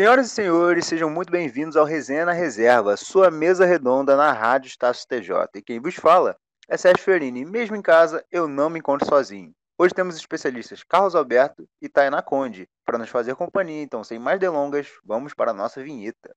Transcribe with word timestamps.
Senhoras 0.00 0.28
e 0.28 0.30
senhores, 0.30 0.86
sejam 0.86 1.10
muito 1.10 1.30
bem-vindos 1.30 1.76
ao 1.76 1.84
Resenha 1.84 2.24
na 2.24 2.32
Reserva, 2.32 2.96
sua 2.96 3.30
mesa 3.30 3.66
redonda 3.66 4.16
na 4.16 4.32
Rádio 4.32 4.68
Estácio 4.68 5.06
TJ. 5.06 5.46
E 5.56 5.60
quem 5.60 5.78
vos 5.78 5.94
fala 5.94 6.38
é 6.66 6.74
Sérgio 6.78 7.04
Ferini. 7.04 7.42
E 7.42 7.44
mesmo 7.44 7.76
em 7.76 7.82
casa, 7.82 8.24
eu 8.32 8.48
não 8.48 8.70
me 8.70 8.78
encontro 8.78 9.06
sozinho. 9.06 9.52
Hoje 9.78 9.92
temos 9.92 10.16
especialistas 10.16 10.82
Carlos 10.82 11.14
Alberto 11.14 11.68
e 11.82 11.86
Tainá 11.86 12.22
Conde 12.22 12.66
para 12.82 12.96
nos 12.96 13.10
fazer 13.10 13.34
companhia. 13.34 13.82
Então, 13.82 14.02
sem 14.02 14.18
mais 14.18 14.40
delongas, 14.40 14.88
vamos 15.04 15.34
para 15.34 15.50
a 15.50 15.54
nossa 15.54 15.82
vinheta. 15.82 16.34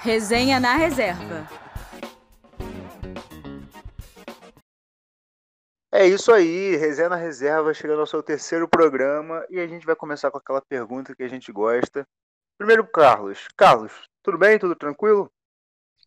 Resenha 0.00 0.58
na 0.58 0.74
Reserva. 0.74 1.46
É 5.94 6.06
isso 6.06 6.32
aí, 6.32 6.74
Resenha 6.74 7.10
na 7.10 7.16
Reserva 7.16 7.74
chegando 7.74 8.00
ao 8.00 8.06
seu 8.06 8.22
terceiro 8.22 8.66
programa 8.66 9.46
e 9.50 9.60
a 9.60 9.66
gente 9.66 9.84
vai 9.84 9.94
começar 9.94 10.30
com 10.30 10.38
aquela 10.38 10.62
pergunta 10.62 11.14
que 11.14 11.22
a 11.22 11.28
gente 11.28 11.52
gosta. 11.52 12.08
Primeiro, 12.56 12.86
Carlos. 12.86 13.46
Carlos, 13.54 14.08
tudo 14.22 14.38
bem? 14.38 14.58
Tudo 14.58 14.74
tranquilo? 14.74 15.30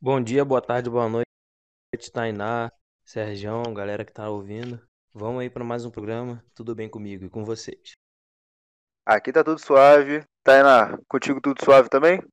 Bom 0.02 0.20
dia, 0.20 0.44
boa 0.44 0.60
tarde, 0.60 0.90
boa 0.90 1.08
noite, 1.08 2.12
Tainá, 2.12 2.72
Sergião, 3.06 3.62
galera 3.76 4.04
que 4.04 4.12
tá 4.12 4.28
ouvindo. 4.28 4.82
Vamos 5.14 5.42
aí 5.42 5.52
para 5.52 5.64
mais 5.64 5.86
um 5.86 5.92
programa. 5.92 6.44
Tudo 6.56 6.74
bem 6.74 6.90
comigo 6.90 7.26
e 7.26 7.30
com 7.30 7.46
vocês? 7.46 7.92
Aqui 9.06 9.32
tá 9.32 9.44
tudo 9.44 9.60
suave. 9.60 10.26
Tainá, 10.44 10.98
contigo 11.08 11.40
tudo 11.40 11.64
suave 11.64 11.90
também? 11.90 12.24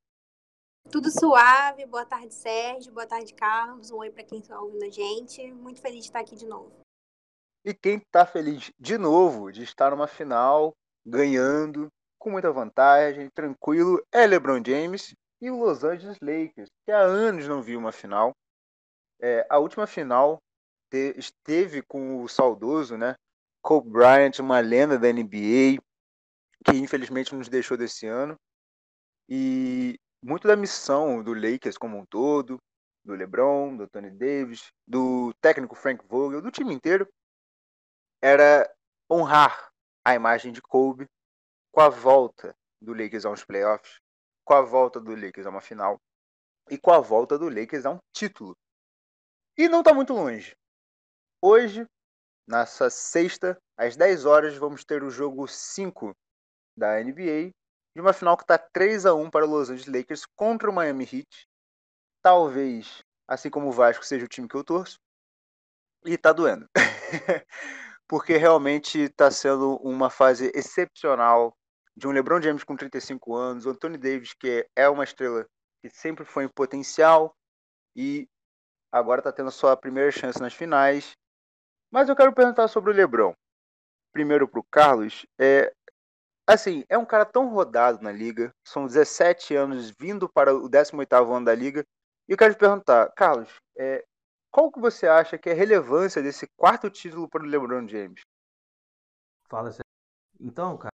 Tudo 0.91 1.11
suave. 1.11 1.85
Boa 1.85 2.03
tarde, 2.03 2.33
Sérgio. 2.33 2.91
Boa 2.91 3.05
tarde, 3.05 3.31
Carlos. 3.35 3.91
Um 3.91 3.97
oi 3.97 4.09
para 4.09 4.23
quem 4.23 4.39
está 4.39 4.59
ouvindo 4.59 4.85
a 4.85 4.89
gente. 4.89 5.53
Muito 5.53 5.79
feliz 5.79 5.99
de 5.99 6.05
estar 6.05 6.21
aqui 6.21 6.35
de 6.35 6.47
novo. 6.47 6.82
E 7.65 7.73
quem 7.73 7.97
está 7.97 8.25
feliz 8.25 8.71
de 8.77 8.97
novo 8.97 9.51
de 9.51 9.63
estar 9.63 9.91
numa 9.91 10.07
final, 10.07 10.73
ganhando, 11.05 11.87
com 12.19 12.29
muita 12.29 12.51
vantagem, 12.51 13.29
tranquilo, 13.29 14.01
é 14.11 14.27
LeBron 14.27 14.61
James 14.65 15.15
e 15.41 15.49
o 15.49 15.59
Los 15.59 15.83
Angeles 15.83 16.17
Lakers, 16.21 16.69
que 16.85 16.91
há 16.91 16.99
anos 16.99 17.47
não 17.47 17.61
viu 17.61 17.79
uma 17.79 17.91
final. 17.91 18.33
É, 19.21 19.45
a 19.49 19.57
última 19.59 19.87
final 19.87 20.41
te, 20.89 21.13
esteve 21.17 21.81
com 21.81 22.21
o 22.21 22.27
saudoso, 22.27 22.97
né? 22.97 23.15
Kobe 23.61 23.89
Bryant, 23.89 24.39
uma 24.39 24.59
lenda 24.59 24.99
da 24.99 25.11
NBA, 25.11 25.81
que 26.65 26.77
infelizmente 26.77 27.33
nos 27.33 27.47
deixou 27.47 27.77
desse 27.77 28.05
ano. 28.07 28.35
E 29.29 29.97
muito 30.21 30.47
da 30.47 30.55
missão 30.55 31.23
do 31.23 31.33
Lakers 31.33 31.77
como 31.77 31.97
um 31.97 32.05
todo, 32.05 32.57
do 33.03 33.13
LeBron, 33.13 33.75
do 33.75 33.87
Tony 33.87 34.11
Davis, 34.11 34.71
do 34.87 35.33
técnico 35.41 35.75
Frank 35.75 36.05
Vogel, 36.07 36.41
do 36.41 36.51
time 36.51 36.73
inteiro, 36.73 37.07
era 38.23 38.73
honrar 39.11 39.69
a 40.05 40.15
imagem 40.15 40.53
de 40.53 40.61
Kobe 40.61 41.09
com 41.73 41.81
a 41.81 41.89
volta 41.89 42.55
do 42.81 42.93
Lakers 42.93 43.25
aos 43.25 43.43
playoffs, 43.43 43.99
com 44.45 44.53
a 44.53 44.61
volta 44.61 44.97
do 44.97 45.13
Lakers 45.13 45.45
a 45.45 45.49
uma 45.49 45.59
final 45.59 45.99
e 46.69 46.77
com 46.77 46.93
a 46.93 47.01
volta 47.01 47.37
do 47.37 47.49
Lakers 47.49 47.85
a 47.85 47.91
um 47.91 47.99
título. 48.15 48.55
E 49.57 49.67
não 49.67 49.79
está 49.79 49.93
muito 49.93 50.13
longe. 50.13 50.55
Hoje, 51.41 51.85
nessa 52.47 52.89
sexta, 52.89 53.57
às 53.77 53.97
10 53.97 54.25
horas, 54.25 54.55
vamos 54.55 54.85
ter 54.85 55.03
o 55.03 55.09
jogo 55.09 55.45
5 55.45 56.15
da 56.77 57.03
NBA, 57.03 57.51
de 57.93 58.01
uma 58.01 58.13
final 58.13 58.37
que 58.37 58.43
está 58.43 58.57
3 58.57 59.05
a 59.05 59.13
1 59.13 59.29
para 59.29 59.45
o 59.45 59.49
Los 59.49 59.69
Angeles 59.69 59.93
Lakers 59.93 60.25
contra 60.37 60.69
o 60.69 60.73
Miami 60.73 61.03
Heat. 61.03 61.45
Talvez, 62.21 63.03
assim 63.27 63.49
como 63.49 63.67
o 63.67 63.73
Vasco, 63.73 64.05
seja 64.05 64.23
o 64.23 64.29
time 64.29 64.47
que 64.47 64.55
eu 64.55 64.63
torço. 64.63 64.97
E 66.05 66.13
está 66.13 66.31
doendo. 66.31 66.69
porque 68.07 68.37
realmente 68.37 68.99
está 68.99 69.31
sendo 69.31 69.75
uma 69.77 70.09
fase 70.09 70.51
excepcional 70.53 71.55
de 71.95 72.07
um 72.07 72.11
LeBron 72.11 72.41
James 72.41 72.63
com 72.63 72.75
35 72.75 73.35
anos, 73.35 73.65
o 73.65 73.69
Anthony 73.69 73.97
Davis, 73.97 74.33
que 74.33 74.67
é 74.75 74.89
uma 74.89 75.03
estrela 75.03 75.45
que 75.81 75.89
sempre 75.89 76.25
foi 76.25 76.45
em 76.45 76.49
potencial 76.49 77.35
e 77.95 78.27
agora 78.91 79.19
está 79.19 79.31
tendo 79.31 79.51
sua 79.51 79.75
primeira 79.77 80.11
chance 80.11 80.39
nas 80.39 80.53
finais. 80.53 81.13
Mas 81.91 82.09
eu 82.09 82.15
quero 82.15 82.33
perguntar 82.33 82.67
sobre 82.67 82.91
o 82.91 82.93
LeBron. 82.93 83.33
Primeiro 84.11 84.47
para 84.47 84.59
o 84.59 84.65
Carlos. 84.71 85.25
É, 85.39 85.71
assim, 86.47 86.83
é 86.89 86.97
um 86.97 87.05
cara 87.05 87.25
tão 87.25 87.49
rodado 87.49 88.01
na 88.01 88.11
liga, 88.11 88.51
são 88.65 88.87
17 88.87 89.55
anos 89.55 89.91
vindo 89.99 90.27
para 90.29 90.55
o 90.55 90.69
18º 90.69 91.35
ano 91.35 91.45
da 91.45 91.53
liga. 91.53 91.85
E 92.27 92.31
eu 92.31 92.37
quero 92.37 92.53
te 92.53 92.59
perguntar, 92.59 93.11
Carlos, 93.15 93.49
é, 93.77 94.03
qual 94.53 94.71
que 94.71 94.79
você 94.79 95.07
acha 95.07 95.37
que 95.37 95.49
é 95.49 95.53
a 95.53 95.55
relevância 95.55 96.21
desse 96.21 96.45
quarto 96.55 96.87
título 96.89 97.27
para 97.27 97.43
o 97.43 97.47
LeBron 97.47 97.87
James? 97.87 98.21
Fala, 99.49 99.71
sério. 99.71 99.83
Então, 100.39 100.77
cara, 100.77 100.93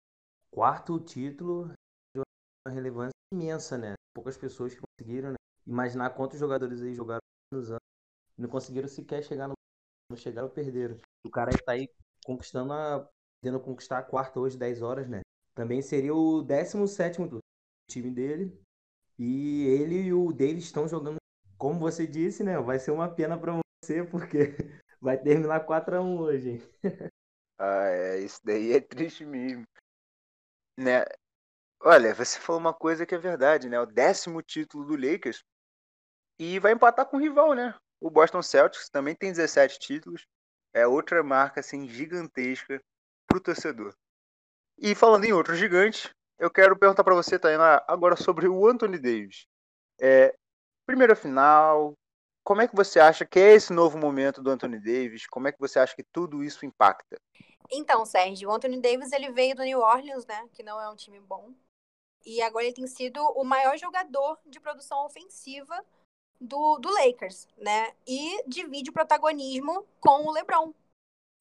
quarto 0.52 1.00
título 1.00 1.74
de 2.16 2.22
uma 2.66 2.74
relevância 2.74 3.18
imensa, 3.34 3.78
né? 3.78 3.96
Poucas 4.14 4.38
pessoas 4.38 4.76
conseguiram 4.76 5.32
né? 5.32 5.36
imaginar 5.66 6.12
quantos 6.12 6.40
jogadores 6.40 6.82
aí 6.82 6.94
jogaram 6.94 7.22
nos 7.52 7.72
anos 7.72 7.82
não 8.38 8.48
conseguiram 8.48 8.88
sequer 8.88 9.24
chegar 9.24 9.48
no 9.48 9.54
não 10.10 10.16
chegaram 10.16 10.50
perderam. 10.50 10.98
O 11.26 11.30
cara 11.30 11.52
aí 11.52 11.58
tá 11.58 11.72
aí 11.72 11.90
conquistando 12.24 12.72
a 12.72 13.10
tendo 13.42 13.60
conquistar 13.60 13.98
a 13.98 14.04
quarta 14.04 14.40
hoje 14.40 14.58
10 14.58 14.82
horas, 14.82 15.10
né? 15.10 15.22
Também 15.56 15.82
seria 15.82 16.14
o 16.14 16.44
17 16.44 17.26
do 17.28 17.40
time 17.90 18.12
dele. 18.12 18.58
E 19.18 19.66
ele 19.66 20.04
e 20.04 20.14
o 20.14 20.32
Davis 20.32 20.66
estão 20.66 20.88
jogando 20.88 21.18
como 21.58 21.80
você 21.80 22.06
disse, 22.06 22.44
né? 22.44 22.60
Vai 22.60 22.80
ser 22.80 22.92
uma 22.92 23.10
pena 23.10 23.38
para 23.38 23.60
você, 23.84 24.04
porque 24.04 24.56
vai 25.02 25.18
terminar 25.18 25.66
4x1 25.66 26.18
hoje. 26.20 26.62
ah, 27.60 27.88
é, 27.90 28.20
isso 28.20 28.40
daí 28.44 28.74
é 28.74 28.80
triste 28.80 29.26
mesmo. 29.26 29.64
Né? 30.78 31.04
Olha, 31.82 32.14
você 32.14 32.40
falou 32.40 32.60
uma 32.60 32.74
coisa 32.74 33.06
que 33.06 33.16
é 33.16 33.18
verdade, 33.18 33.70
né? 33.70 33.80
O 33.80 33.86
décimo 33.86 34.42
título 34.42 34.86
do 34.86 34.96
Lakers. 34.96 35.44
E 36.40 36.60
vai 36.60 36.74
empatar 36.74 37.06
com 37.08 37.18
o 37.18 37.20
rival, 37.20 37.54
né? 37.54 37.74
O 38.00 38.10
Boston 38.12 38.44
Celtics 38.44 38.90
também 38.90 39.16
tem 39.16 39.32
17 39.32 39.80
títulos. 39.80 40.28
É 40.74 40.86
outra 40.86 41.24
marca 41.24 41.60
assim 41.60 41.88
gigantesca 41.88 42.80
pro 43.28 43.42
torcedor. 43.42 43.94
E 44.78 44.94
falando 44.94 45.26
em 45.26 45.34
outro 45.34 45.56
gigante, 45.56 46.12
eu 46.38 46.52
quero 46.52 46.78
perguntar 46.78 47.04
para 47.04 47.16
você, 47.16 47.40
Tainá, 47.40 47.84
agora 47.88 48.16
sobre 48.16 48.48
o 48.48 48.68
Anthony 48.68 49.00
Davis. 49.00 49.48
É, 50.00 50.36
primeira 50.88 51.16
final, 51.16 51.94
como 52.44 52.62
é 52.62 52.68
que 52.68 52.76
você 52.76 52.98
acha 52.98 53.26
que 53.26 53.38
é 53.38 53.54
esse 53.54 53.74
novo 53.74 53.98
momento 53.98 54.42
do 54.42 54.50
Anthony 54.50 54.80
Davis? 54.80 55.28
Como 55.28 55.50
é 55.50 55.52
que 55.52 55.60
você 55.60 55.80
acha 55.80 55.94
que 55.94 56.04
tudo 56.04 56.42
isso 56.42 56.66
impacta? 56.66 57.18
Então, 57.70 58.06
Sérgio, 58.06 58.50
o 58.50 58.54
Anthony 58.54 58.80
Davis 58.80 59.12
ele 59.12 59.30
veio 59.32 59.54
do 59.54 59.64
New 59.64 59.82
Orleans, 59.82 60.26
né, 60.26 60.48
que 60.54 60.64
não 60.64 60.80
é 60.80 60.90
um 60.90 60.96
time 60.96 61.20
bom. 61.20 61.54
E 62.26 62.42
agora 62.42 62.66
ele 62.66 62.74
tem 62.74 62.88
sido 62.88 63.22
o 63.22 63.44
maior 63.44 63.78
jogador 63.78 64.40
de 64.46 64.60
produção 64.60 65.06
ofensiva 65.06 65.86
do, 66.40 66.78
do 66.78 66.90
Lakers, 66.90 67.48
né? 67.58 67.94
E 68.06 68.44
divide 68.48 68.90
o 68.90 68.94
protagonismo 68.94 69.86
com 70.00 70.26
o 70.26 70.32
LeBron. 70.32 70.74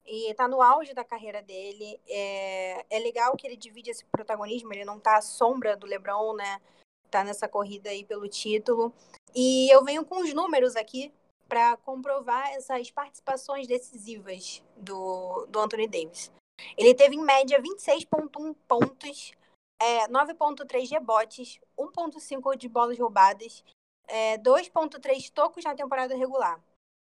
E 0.05 0.33
tá 0.35 0.47
no 0.47 0.61
auge 0.61 0.93
da 0.93 1.03
carreira 1.03 1.41
dele. 1.41 1.99
É, 2.07 2.85
é 2.89 2.99
legal 2.99 3.35
que 3.35 3.45
ele 3.45 3.57
divide 3.57 3.91
esse 3.91 4.05
protagonismo, 4.05 4.73
ele 4.73 4.85
não 4.85 4.99
tá 4.99 5.17
à 5.17 5.21
sombra 5.21 5.75
do 5.75 5.85
LeBron, 5.85 6.33
né? 6.35 6.61
Tá 7.09 7.23
nessa 7.23 7.47
corrida 7.47 7.89
aí 7.89 8.05
pelo 8.05 8.27
título. 8.27 8.93
E 9.35 9.69
eu 9.69 9.83
venho 9.83 10.05
com 10.05 10.21
os 10.21 10.33
números 10.33 10.75
aqui 10.75 11.13
para 11.47 11.77
comprovar 11.77 12.49
essas 12.51 12.91
participações 12.91 13.67
decisivas 13.67 14.61
do, 14.75 15.45
do 15.47 15.59
Anthony 15.59 15.87
Davis. 15.87 16.31
Ele 16.77 16.93
teve 16.93 17.15
em 17.15 17.23
média 17.23 17.61
26,1 17.61 18.55
pontos, 18.67 19.31
é, 19.79 20.07
9,3 20.07 20.89
rebotes, 20.89 21.59
1,5 21.77 22.57
de 22.57 22.67
bolas 22.67 22.97
roubadas, 22.97 23.63
é, 24.07 24.37
2,3 24.39 25.29
tocos 25.31 25.63
na 25.63 25.75
temporada 25.75 26.15
regular. 26.15 26.61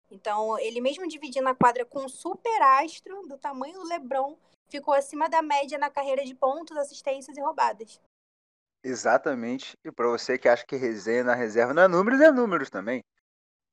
Então, 0.10 0.58
ele 0.60 0.82
mesmo 0.82 1.08
dividindo 1.08 1.48
a 1.48 1.56
quadra 1.56 1.86
com 1.86 2.06
um 2.06 2.10
super 2.10 2.62
astro 2.62 3.28
do 3.28 3.38
tamanho 3.38 3.80
do 3.80 3.88
LeBron, 3.88 4.38
ficou 4.70 4.94
acima 4.94 5.30
da 5.30 5.42
média 5.42 5.78
na 5.78 5.90
carreira 5.90 6.24
de 6.24 6.36
pontos, 6.36 6.78
assistências 6.78 7.36
e 7.38 7.42
roubadas. 7.42 8.00
Exatamente. 8.84 9.78
E 9.84 9.92
para 9.92 10.08
você 10.08 10.38
que 10.38 10.50
acha 10.50 10.66
que 10.66 10.76
resenha 10.76 11.24
na 11.24 11.36
reserva 11.36 11.74
não 11.74 11.84
é 11.84 11.88
números, 11.88 12.20
é 12.20 12.32
números 12.32 12.70
também. 12.70 13.04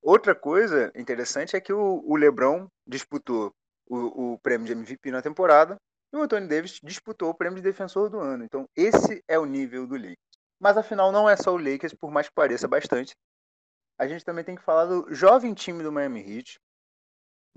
Outra 0.03 0.35
coisa 0.35 0.93
interessante 0.95 1.57
é 1.57 1.61
que 1.61 1.73
o, 1.73 2.03
o 2.05 2.17
LeBron 2.17 2.69
disputou 2.87 3.53
o, 3.87 4.35
o, 4.35 4.39
prêmio 4.39 4.67
de 4.67 4.73
MVP 4.73 5.11
na 5.11 5.23
temporada 5.23 5.77
e 6.13 6.17
o 6.17 6.23
Anthony 6.23 6.47
Davis 6.47 6.79
disputou 6.83 7.31
o 7.31 7.35
prêmio 7.35 7.57
de 7.57 7.63
defensor 7.63 8.09
do 8.09 8.21
ano. 8.21 8.45
Então, 8.45 8.69
esse 8.77 9.23
é 9.27 9.39
o 9.39 9.47
nível 9.47 9.87
do 9.87 9.97
Lakers. 9.97 10.17
Mas 10.61 10.77
afinal, 10.77 11.11
não 11.11 11.29
é 11.29 11.37
só 11.37 11.53
o 11.53 11.59
Lakers, 11.59 11.95
por 11.95 12.11
mais 12.11 12.29
que 12.29 12.35
pareça 12.35 12.69
bastante. 12.69 13.15
A 13.99 14.07
gente 14.07 14.25
também 14.25 14.45
tem 14.45 14.57
que 14.57 14.63
falar 14.63 14.87
do 14.87 15.13
jovem 15.13 15.55
time 15.55 15.83
do 15.83 15.93
Miami 15.93 16.21
Heat, 16.21 16.61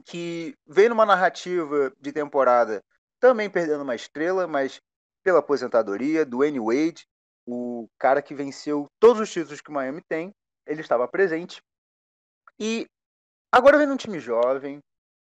que 0.05 0.55
veio 0.65 0.89
numa 0.89 1.05
narrativa 1.05 1.91
de 1.99 2.11
temporada 2.11 2.83
também 3.19 3.49
perdendo 3.49 3.83
uma 3.83 3.95
estrela, 3.95 4.47
mas 4.47 4.81
pela 5.23 5.39
aposentadoria, 5.39 6.25
do 6.25 6.39
Wade, 6.39 7.05
o 7.45 7.87
cara 7.99 8.21
que 8.21 8.35
venceu 8.35 8.87
todos 8.99 9.21
os 9.21 9.31
títulos 9.31 9.61
que 9.61 9.69
o 9.69 9.73
Miami 9.73 10.01
tem, 10.07 10.31
ele 10.65 10.81
estava 10.81 11.07
presente. 11.07 11.61
E 12.59 12.85
agora 13.51 13.77
vem 13.77 13.89
um 13.89 13.97
time 13.97 14.19
jovem, 14.19 14.79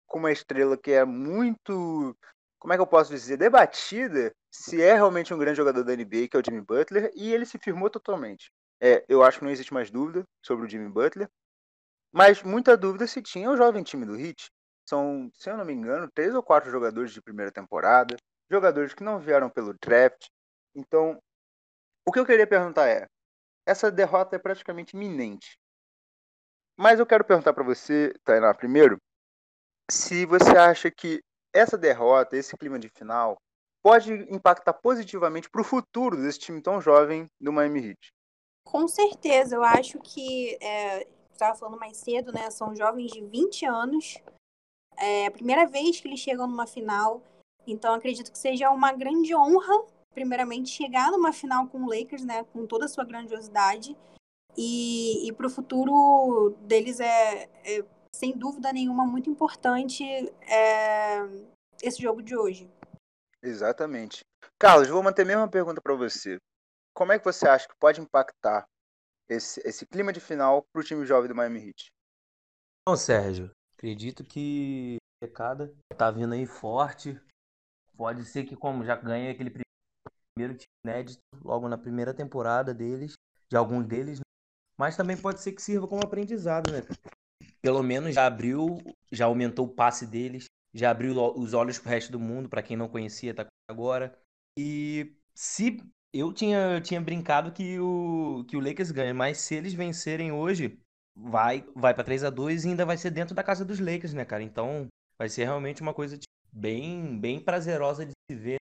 com 0.07 0.19
uma 0.19 0.31
estrela 0.31 0.77
que 0.77 0.91
é 0.91 1.05
muito 1.05 2.15
como 2.63 2.71
é 2.71 2.77
que 2.77 2.81
eu 2.81 2.87
posso 2.87 3.11
dizer, 3.11 3.35
debatida 3.35 4.33
se 4.49 4.81
é 4.81 4.93
realmente 4.93 5.33
um 5.33 5.37
grande 5.37 5.57
jogador 5.57 5.83
da 5.83 5.93
NBA, 5.97 6.29
que 6.29 6.37
é 6.37 6.39
o 6.39 6.43
Jimmy 6.43 6.61
Butler, 6.61 7.11
e 7.13 7.33
ele 7.33 7.45
se 7.45 7.59
firmou 7.59 7.89
totalmente. 7.89 8.53
É, 8.81 9.03
eu 9.09 9.21
acho 9.21 9.39
que 9.39 9.43
não 9.43 9.51
existe 9.51 9.73
mais 9.73 9.91
dúvida 9.91 10.23
sobre 10.41 10.65
o 10.65 10.69
Jimmy 10.69 10.87
Butler, 10.87 11.27
mas 12.09 12.41
muita 12.41 12.77
dúvida 12.77 13.05
se 13.05 13.21
tinha 13.21 13.49
o 13.49 13.57
jovem 13.57 13.83
time 13.83 14.05
do 14.05 14.15
Heat. 14.15 14.49
São, 14.87 15.29
se 15.33 15.49
eu 15.49 15.57
não 15.57 15.65
me 15.65 15.73
engano, 15.73 16.09
três 16.13 16.33
ou 16.33 16.41
quatro 16.41 16.71
jogadores 16.71 17.11
de 17.11 17.21
primeira 17.21 17.51
temporada, 17.51 18.15
jogadores 18.49 18.93
que 18.93 19.03
não 19.03 19.19
vieram 19.19 19.49
pelo 19.49 19.75
draft. 19.81 20.27
Então, 20.73 21.19
o 22.07 22.11
que 22.11 22.19
eu 22.19 22.25
queria 22.25 22.47
perguntar 22.47 22.87
é: 22.87 23.07
essa 23.65 23.91
derrota 23.91 24.35
é 24.35 24.39
praticamente 24.39 24.95
iminente. 24.95 25.57
Mas 26.77 26.99
eu 26.99 27.05
quero 27.05 27.23
perguntar 27.23 27.53
para 27.53 27.63
você, 27.63 28.13
Tainá, 28.23 28.53
primeiro, 28.53 28.97
se 29.89 30.25
você 30.25 30.57
acha 30.57 30.89
que 30.89 31.21
essa 31.53 31.77
derrota, 31.77 32.35
esse 32.35 32.57
clima 32.57 32.79
de 32.79 32.89
final, 32.89 33.37
pode 33.83 34.11
impactar 34.33 34.73
positivamente 34.73 35.49
para 35.49 35.61
o 35.61 35.65
futuro 35.65 36.17
desse 36.17 36.39
time 36.39 36.61
tão 36.61 36.81
jovem 36.81 37.27
do 37.39 37.53
Miami 37.53 37.89
Heat. 37.89 38.11
Com 38.65 38.87
certeza, 38.87 39.55
eu 39.55 39.63
acho 39.63 39.99
que 39.99 40.57
é, 40.61 41.07
estava 41.31 41.55
falando 41.55 41.77
mais 41.77 41.97
cedo, 41.97 42.31
né? 42.31 42.49
São 42.49 42.75
jovens 42.75 43.11
de 43.11 43.21
20 43.21 43.65
anos. 43.65 44.17
É 44.97 45.27
a 45.27 45.31
primeira 45.31 45.67
vez 45.67 45.99
que 45.99 46.07
eles 46.07 46.19
chegam 46.19 46.47
numa 46.47 46.65
final. 46.65 47.21
Então, 47.67 47.93
acredito 47.93 48.31
que 48.31 48.37
seja 48.37 48.69
uma 48.71 48.93
grande 48.93 49.35
honra, 49.35 49.85
primeiramente, 50.13 50.69
chegar 50.69 51.11
numa 51.11 51.33
final 51.33 51.67
com 51.67 51.83
o 51.83 51.89
Lakers, 51.89 52.23
né? 52.23 52.43
Com 52.45 52.65
toda 52.65 52.85
a 52.85 52.89
sua 52.89 53.03
grandiosidade. 53.03 53.97
E, 54.55 55.27
e 55.27 55.33
para 55.33 55.47
o 55.47 55.49
futuro 55.49 56.55
deles 56.61 56.99
é, 56.99 57.49
é, 57.63 57.85
sem 58.13 58.37
dúvida 58.37 58.71
nenhuma, 58.71 59.05
muito 59.05 59.29
importante 59.29 60.03
é, 60.03 61.19
esse 61.81 62.01
jogo 62.01 62.21
de 62.21 62.37
hoje. 62.37 62.69
Exatamente. 63.41 64.23
Carlos, 64.59 64.87
vou 64.87 65.03
manter 65.03 65.23
a 65.23 65.25
mesma 65.25 65.49
pergunta 65.49 65.81
para 65.81 65.95
você. 65.95 66.37
Como 66.93 67.11
é 67.11 67.19
que 67.19 67.25
você 67.25 67.47
acha 67.47 67.67
que 67.67 67.75
pode 67.79 67.99
impactar 67.99 68.65
esse, 69.27 69.59
esse 69.67 69.85
clima 69.85 70.13
de 70.13 70.19
final 70.19 70.63
para 70.71 70.81
o 70.81 70.83
time 70.83 71.05
jovem 71.05 71.27
do 71.27 71.35
Miami 71.35 71.67
Heat? 71.67 71.87
Não, 72.87 72.95
Sérgio, 72.95 73.51
acredito 73.75 74.23
que 74.23 74.97
a 75.17 75.25
pecada 75.25 75.73
tá 75.97 76.11
vindo 76.11 76.33
aí 76.33 76.45
forte. 76.45 77.19
Pode 77.97 78.25
ser 78.25 78.45
que 78.45 78.55
como 78.55 78.85
já 78.85 78.95
ganha 78.95 79.31
aquele 79.31 79.49
primeiro 79.49 79.63
time 80.37 80.57
inédito 80.85 81.21
logo 81.43 81.67
na 81.67 81.77
primeira 81.77 82.13
temporada 82.13 82.73
deles, 82.73 83.13
de 83.49 83.57
alguns 83.57 83.85
deles, 83.85 84.19
né? 84.19 84.23
mas 84.77 84.97
também 84.97 85.15
pode 85.15 85.41
ser 85.41 85.51
que 85.51 85.61
sirva 85.61 85.87
como 85.87 86.03
aprendizado, 86.03 86.71
né? 86.71 86.81
Pelo 87.61 87.83
menos 87.83 88.15
já 88.15 88.25
abriu, 88.25 88.77
já 89.11 89.25
aumentou 89.25 89.65
o 89.65 89.73
passe 89.73 90.05
deles, 90.05 90.45
já 90.73 90.89
abriu 90.89 91.15
os 91.37 91.53
olhos 91.53 91.77
pro 91.77 91.89
resto 91.89 92.11
do 92.11 92.19
mundo, 92.19 92.49
para 92.49 92.63
quem 92.63 92.75
não 92.75 92.89
conhecia, 92.89 93.33
tá 93.33 93.45
agora. 93.69 94.17
E 94.57 95.15
se 95.33 95.79
eu 96.11 96.33
tinha, 96.33 96.81
tinha 96.81 96.99
brincado 96.99 97.51
que 97.51 97.79
o, 97.79 98.43
que 98.47 98.57
o 98.57 98.59
Lakers 98.59 98.91
ganha, 98.91 99.13
mas 99.13 99.37
se 99.39 99.55
eles 99.55 99.73
vencerem 99.73 100.31
hoje, 100.31 100.79
vai 101.15 101.65
vai 101.75 101.93
para 101.93 102.03
3 102.03 102.23
a 102.23 102.29
2 102.29 102.65
e 102.65 102.69
ainda 102.69 102.85
vai 102.85 102.97
ser 102.97 103.11
dentro 103.11 103.35
da 103.35 103.43
casa 103.43 103.63
dos 103.63 103.79
Lakers, 103.79 104.13
né, 104.13 104.25
cara? 104.25 104.43
Então, 104.43 104.87
vai 105.17 105.29
ser 105.29 105.45
realmente 105.45 105.81
uma 105.81 105.93
coisa 105.93 106.17
tipo, 106.17 106.33
bem 106.51 107.19
bem 107.19 107.39
prazerosa 107.39 108.05
de 108.05 108.11
se 108.29 108.35
ver, 108.35 108.57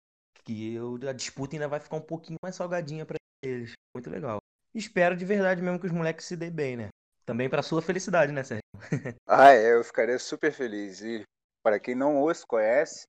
que 0.47 0.75
eu, 0.75 0.99
a 1.09 1.13
disputa 1.13 1.57
ainda 1.57 1.69
vai 1.69 1.81
ficar 1.81 1.97
um 1.97 2.01
pouquinho 2.01 2.39
mais 2.41 2.55
salgadinha 2.55 3.05
para 3.05 3.17
eles. 3.43 3.73
Muito 3.95 4.09
legal. 4.09 4.39
Espero 4.73 5.17
de 5.17 5.25
verdade 5.25 5.61
mesmo 5.61 5.81
que 5.81 5.87
os 5.87 5.93
moleques 5.93 6.25
se 6.25 6.37
dêem 6.37 6.53
bem, 6.53 6.77
né? 6.77 6.89
Também 7.25 7.51
para 7.51 7.63
sua 7.63 7.83
felicidade, 7.83 8.33
né, 8.33 8.45
Sérgio? 8.45 8.63
ah, 9.27 9.53
é, 9.53 9.75
eu 9.75 9.83
ficaria 9.83 10.19
super 10.19 10.53
feliz. 10.53 11.01
E 11.01 11.25
para 11.65 11.81
quem 11.81 11.97
não 11.97 12.23
os 12.23 12.45
conhece, 12.45 13.07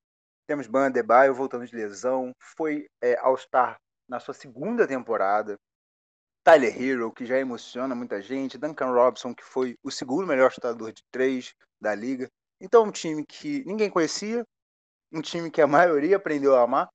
temos 0.48 0.66
Ban 0.66 0.88
Adebayo 0.88 1.36
voltando 1.36 1.68
de 1.68 1.76
lesão, 1.76 2.32
foi 2.42 2.88
é, 3.02 3.16
All-Star 3.20 3.76
na 4.10 4.20
sua 4.20 4.34
segunda 4.34 4.88
temporada. 4.88 5.56
Tyler 6.44 6.82
Hero, 6.82 7.12
que 7.12 7.26
já 7.26 7.38
emociona 7.38 7.94
muita 7.94 8.22
gente. 8.22 8.58
Duncan 8.58 8.92
Robinson, 8.92 9.36
que 9.36 9.44
foi 9.44 9.76
o 9.84 9.92
segundo 9.92 10.26
melhor 10.26 10.52
chutador 10.52 10.92
de 10.92 11.04
três 11.12 11.54
da 11.80 11.94
liga. 11.94 12.28
Então, 12.60 12.86
um 12.86 12.92
time 12.92 13.24
que 13.24 13.64
ninguém 13.66 13.90
conhecia, 13.90 14.44
um 15.12 15.22
time 15.22 15.52
que 15.52 15.62
a 15.62 15.68
maioria 15.68 16.16
aprendeu 16.16 16.56
a 16.56 16.64
amar. 16.64 16.88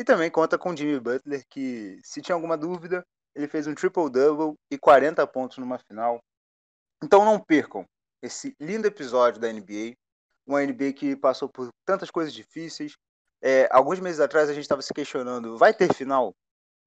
E 0.00 0.04
também 0.04 0.30
conta 0.30 0.56
com 0.56 0.74
Jimmy 0.74 0.98
Butler, 0.98 1.44
que, 1.46 2.00
se 2.02 2.22
tinha 2.22 2.34
alguma 2.34 2.56
dúvida, 2.56 3.04
ele 3.34 3.46
fez 3.46 3.66
um 3.66 3.74
triple-double 3.74 4.54
e 4.72 4.78
40 4.78 5.26
pontos 5.26 5.58
numa 5.58 5.78
final. 5.78 6.18
Então, 7.04 7.22
não 7.22 7.38
percam 7.38 7.84
esse 8.22 8.56
lindo 8.58 8.86
episódio 8.86 9.38
da 9.38 9.52
NBA. 9.52 9.94
Uma 10.46 10.64
NBA 10.64 10.94
que 10.94 11.14
passou 11.14 11.50
por 11.50 11.68
tantas 11.84 12.10
coisas 12.10 12.32
difíceis. 12.32 12.94
É, 13.42 13.68
alguns 13.70 14.00
meses 14.00 14.20
atrás 14.20 14.48
a 14.48 14.54
gente 14.54 14.62
estava 14.62 14.80
se 14.80 14.94
questionando: 14.94 15.58
vai 15.58 15.74
ter 15.74 15.92
final? 15.92 16.32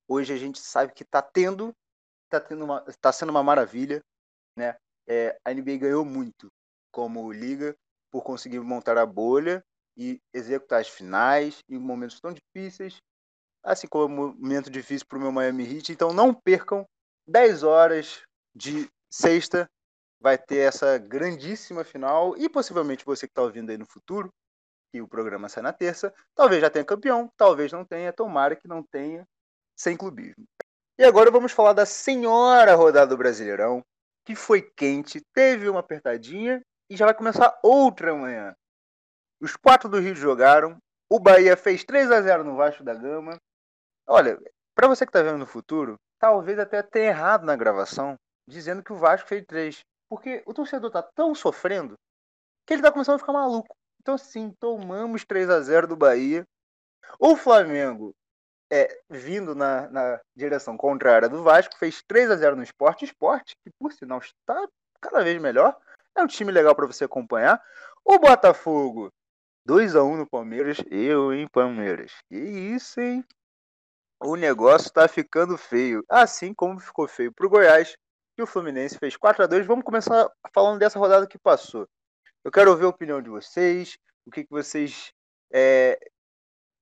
Hoje 0.07 0.33
a 0.33 0.38
gente 0.38 0.60
sabe 0.60 0.92
que 0.92 1.04
está 1.04 1.21
tendo, 1.21 1.71
está 2.25 2.39
tendo 2.39 2.65
uma, 2.65 2.81
tá 3.00 3.12
sendo 3.12 3.30
uma 3.30 3.44
maravilha, 3.44 4.01
né? 4.57 4.75
É, 5.07 5.38
a 5.45 5.54
NBA 5.54 5.77
ganhou 5.77 6.04
muito 6.04 6.48
como 6.92 7.31
liga 7.31 7.75
por 8.12 8.24
conseguir 8.24 8.60
montar 8.60 8.98
a 8.98 9.06
bolha 9.06 9.63
e 9.97 10.19
executar 10.33 10.81
as 10.81 10.87
finais 10.87 11.59
em 11.69 11.77
momentos 11.77 12.19
tão 12.19 12.33
difíceis, 12.33 12.97
assim 13.63 13.87
como 13.87 14.05
um 14.05 14.33
momento 14.33 14.69
difícil 14.69 15.07
para 15.07 15.17
o 15.17 15.21
meu 15.21 15.31
Miami 15.31 15.63
Heat. 15.63 15.91
Então 15.91 16.13
não 16.13 16.33
percam 16.33 16.85
10 17.27 17.63
horas 17.63 18.21
de 18.55 18.89
sexta 19.11 19.69
vai 20.23 20.37
ter 20.37 20.59
essa 20.59 20.97
grandíssima 20.97 21.83
final 21.83 22.33
e 22.37 22.47
possivelmente 22.47 23.03
você 23.03 23.27
que 23.27 23.31
está 23.31 23.41
ouvindo 23.41 23.69
aí 23.69 23.77
no 23.77 23.85
futuro, 23.85 24.33
que 24.89 25.01
o 25.01 25.07
programa 25.07 25.49
sai 25.49 25.61
na 25.61 25.73
terça, 25.73 26.13
talvez 26.33 26.61
já 26.61 26.69
tenha 26.69 26.85
campeão, 26.85 27.29
talvez 27.35 27.73
não 27.73 27.83
tenha, 27.83 28.13
tomara 28.13 28.55
que 28.55 28.65
não 28.65 28.81
tenha, 28.81 29.27
sem 29.75 29.97
clubismo. 29.97 30.45
E 30.97 31.03
agora 31.03 31.29
vamos 31.29 31.51
falar 31.51 31.73
da 31.73 31.85
senhora 31.85 32.73
rodada 32.73 33.07
do 33.07 33.17
Brasileirão, 33.17 33.83
que 34.25 34.33
foi 34.33 34.61
quente, 34.61 35.21
teve 35.33 35.67
uma 35.67 35.81
apertadinha 35.81 36.61
e 36.89 36.95
já 36.95 37.05
vai 37.05 37.13
começar 37.13 37.59
outra 37.61 38.13
amanhã. 38.13 38.55
Os 39.43 39.57
quatro 39.57 39.89
do 39.89 39.99
Rio 39.99 40.15
jogaram, 40.15 40.77
o 41.09 41.19
Bahia 41.19 41.57
fez 41.57 41.83
3 41.83 42.09
a 42.11 42.21
0 42.21 42.45
no 42.45 42.55
Vasco 42.55 42.81
da 42.81 42.93
Gama. 42.93 43.37
Olha, 44.07 44.39
para 44.73 44.87
você 44.87 45.05
que 45.05 45.09
está 45.09 45.21
vendo 45.21 45.37
no 45.37 45.45
futuro, 45.45 45.99
talvez 46.17 46.57
até 46.57 46.81
tenha 46.81 47.09
errado 47.09 47.43
na 47.43 47.53
gravação, 47.53 48.15
dizendo 48.47 48.81
que 48.81 48.93
o 48.93 48.95
Vasco 48.95 49.27
fez 49.27 49.43
3. 49.45 49.81
Porque 50.09 50.41
o 50.45 50.53
torcedor 50.53 50.89
tá 50.89 51.03
tão 51.03 51.35
sofrendo 51.35 51.95
que 52.65 52.73
ele 52.73 52.81
tá 52.81 52.89
começando 52.89 53.15
a 53.15 53.19
ficar 53.19 53.33
maluco. 53.33 53.75
Então, 53.99 54.17
sim, 54.17 54.49
tomamos 54.61 55.25
3 55.25 55.49
a 55.49 55.59
0 55.59 55.87
do 55.87 55.97
Bahia. 55.97 56.45
O 57.19 57.35
Flamengo 57.35 58.15
é, 58.71 58.97
vindo 59.09 59.53
na, 59.53 59.89
na, 59.89 60.21
direção 60.33 60.77
contrária 60.77 61.27
do 61.27 61.43
Vasco, 61.43 61.77
fez 61.77 62.01
3 62.07 62.31
a 62.31 62.38
0 62.38 62.55
no 62.55 62.63
Esporte. 62.63 63.03
Esporte, 63.03 63.57
que 63.62 63.69
por 63.77 63.91
sinal 63.91 64.19
está 64.19 64.65
cada 65.01 65.21
vez 65.21 65.38
melhor. 65.41 65.77
É 66.15 66.23
um 66.23 66.27
time 66.27 66.50
legal 66.50 66.73
para 66.73 66.88
você 66.88 67.03
acompanhar. 67.03 67.62
O 68.05 68.17
Botafogo, 68.17 69.12
2 69.65 69.96
a 69.96 70.03
1 70.03 70.17
no 70.17 70.29
Palmeiras. 70.29 70.77
Eu, 70.89 71.34
hein, 71.34 71.48
Palmeiras. 71.51 72.12
Que 72.27 72.38
isso, 72.38 73.00
hein? 73.00 73.24
O 74.22 74.36
negócio 74.36 74.88
está 74.88 75.08
ficando 75.08 75.58
feio. 75.58 76.03
Assim 76.10 76.53
como 76.53 76.79
ficou 76.79 77.08
feio 77.08 77.34
para 77.34 77.46
o 77.46 77.50
Goiás, 77.50 77.96
que 78.36 78.43
o 78.43 78.48
Fluminense 78.48 78.98
fez 78.98 79.15
4 79.15 79.43
a 79.43 79.48
2 79.48 79.65
Vamos 79.65 79.86
começar 79.86 80.29
falando 80.53 80.79
dessa 80.79 81.00
rodada 81.00 81.27
que 81.27 81.38
passou. 81.38 81.88
Eu 82.43 82.51
quero 82.51 82.72
ouvir 82.72 82.86
a 82.86 82.89
opinião 82.89 83.22
de 83.22 83.29
vocês, 83.29 83.98
o 84.25 84.32
que, 84.32 84.43
que 84.43 84.50
vocês 84.50 85.13
é, 85.51 85.98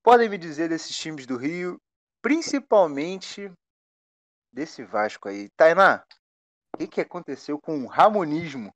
podem 0.03 0.29
me 0.29 0.37
dizer 0.37 0.69
desses 0.69 0.97
times 0.97 1.25
do 1.25 1.37
Rio, 1.37 1.79
principalmente 2.21 3.51
desse 4.51 4.83
Vasco 4.83 5.29
aí. 5.29 5.49
Tainá, 5.55 6.03
o 6.73 6.77
que, 6.77 6.87
que 6.87 7.01
aconteceu 7.01 7.59
com 7.59 7.83
o 7.83 7.87
Ramonismo? 7.87 8.73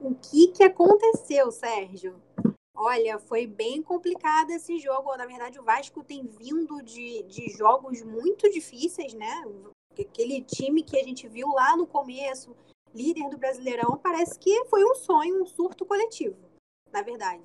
O 0.00 0.14
que, 0.14 0.48
que 0.48 0.64
aconteceu, 0.64 1.50
Sérgio? 1.50 2.20
Olha, 2.76 3.20
foi 3.20 3.46
bem 3.46 3.80
complicado 3.80 4.50
esse 4.50 4.78
jogo. 4.78 5.16
Na 5.16 5.26
verdade, 5.26 5.60
o 5.60 5.62
Vasco 5.62 6.02
tem 6.02 6.26
vindo 6.26 6.82
de, 6.82 7.22
de 7.22 7.48
jogos 7.50 8.02
muito 8.02 8.50
difíceis, 8.50 9.14
né? 9.14 9.44
Aquele 9.92 10.42
time 10.42 10.82
que 10.82 10.98
a 10.98 11.04
gente 11.04 11.28
viu 11.28 11.48
lá 11.48 11.76
no 11.76 11.86
começo, 11.86 12.54
líder 12.92 13.30
do 13.30 13.38
Brasileirão, 13.38 13.96
parece 13.96 14.38
que 14.38 14.64
foi 14.64 14.84
um 14.84 14.94
sonho, 14.96 15.42
um 15.42 15.46
surto 15.46 15.86
coletivo, 15.86 16.36
na 16.92 17.00
verdade. 17.00 17.42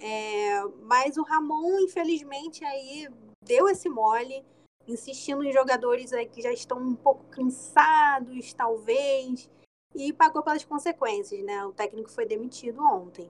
É, 0.00 0.64
mas 0.82 1.16
o 1.16 1.22
Ramon, 1.22 1.78
infelizmente, 1.80 2.64
aí 2.64 3.08
deu 3.44 3.68
esse 3.68 3.88
mole, 3.88 4.44
insistindo 4.88 5.44
em 5.44 5.52
jogadores 5.52 6.12
aí 6.12 6.26
que 6.26 6.42
já 6.42 6.52
estão 6.52 6.78
um 6.78 6.96
pouco 6.96 7.24
cansados, 7.26 8.52
talvez, 8.52 9.48
e 9.94 10.12
pagou 10.12 10.42
pelas 10.42 10.64
consequências, 10.64 11.44
né? 11.44 11.64
O 11.64 11.72
técnico 11.72 12.10
foi 12.10 12.26
demitido 12.26 12.82
ontem. 12.82 13.28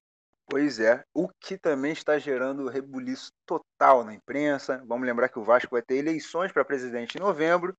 Pois 0.51 0.81
é, 0.81 1.05
o 1.15 1.29
que 1.29 1.59
também 1.59 1.93
está 1.93 2.19
gerando 2.19 2.69
rebuliço 2.69 3.31
total 3.45 4.03
na 4.03 4.15
imprensa. 4.15 4.83
Vamos 4.87 5.07
lembrar 5.07 5.29
que 5.29 5.39
o 5.39 5.45
Vasco 5.45 5.73
vai 5.73 5.83
ter 5.83 5.97
eleições 5.97 6.51
para 6.51 6.65
presidente 6.65 7.17
em 7.17 7.21
novembro 7.21 7.75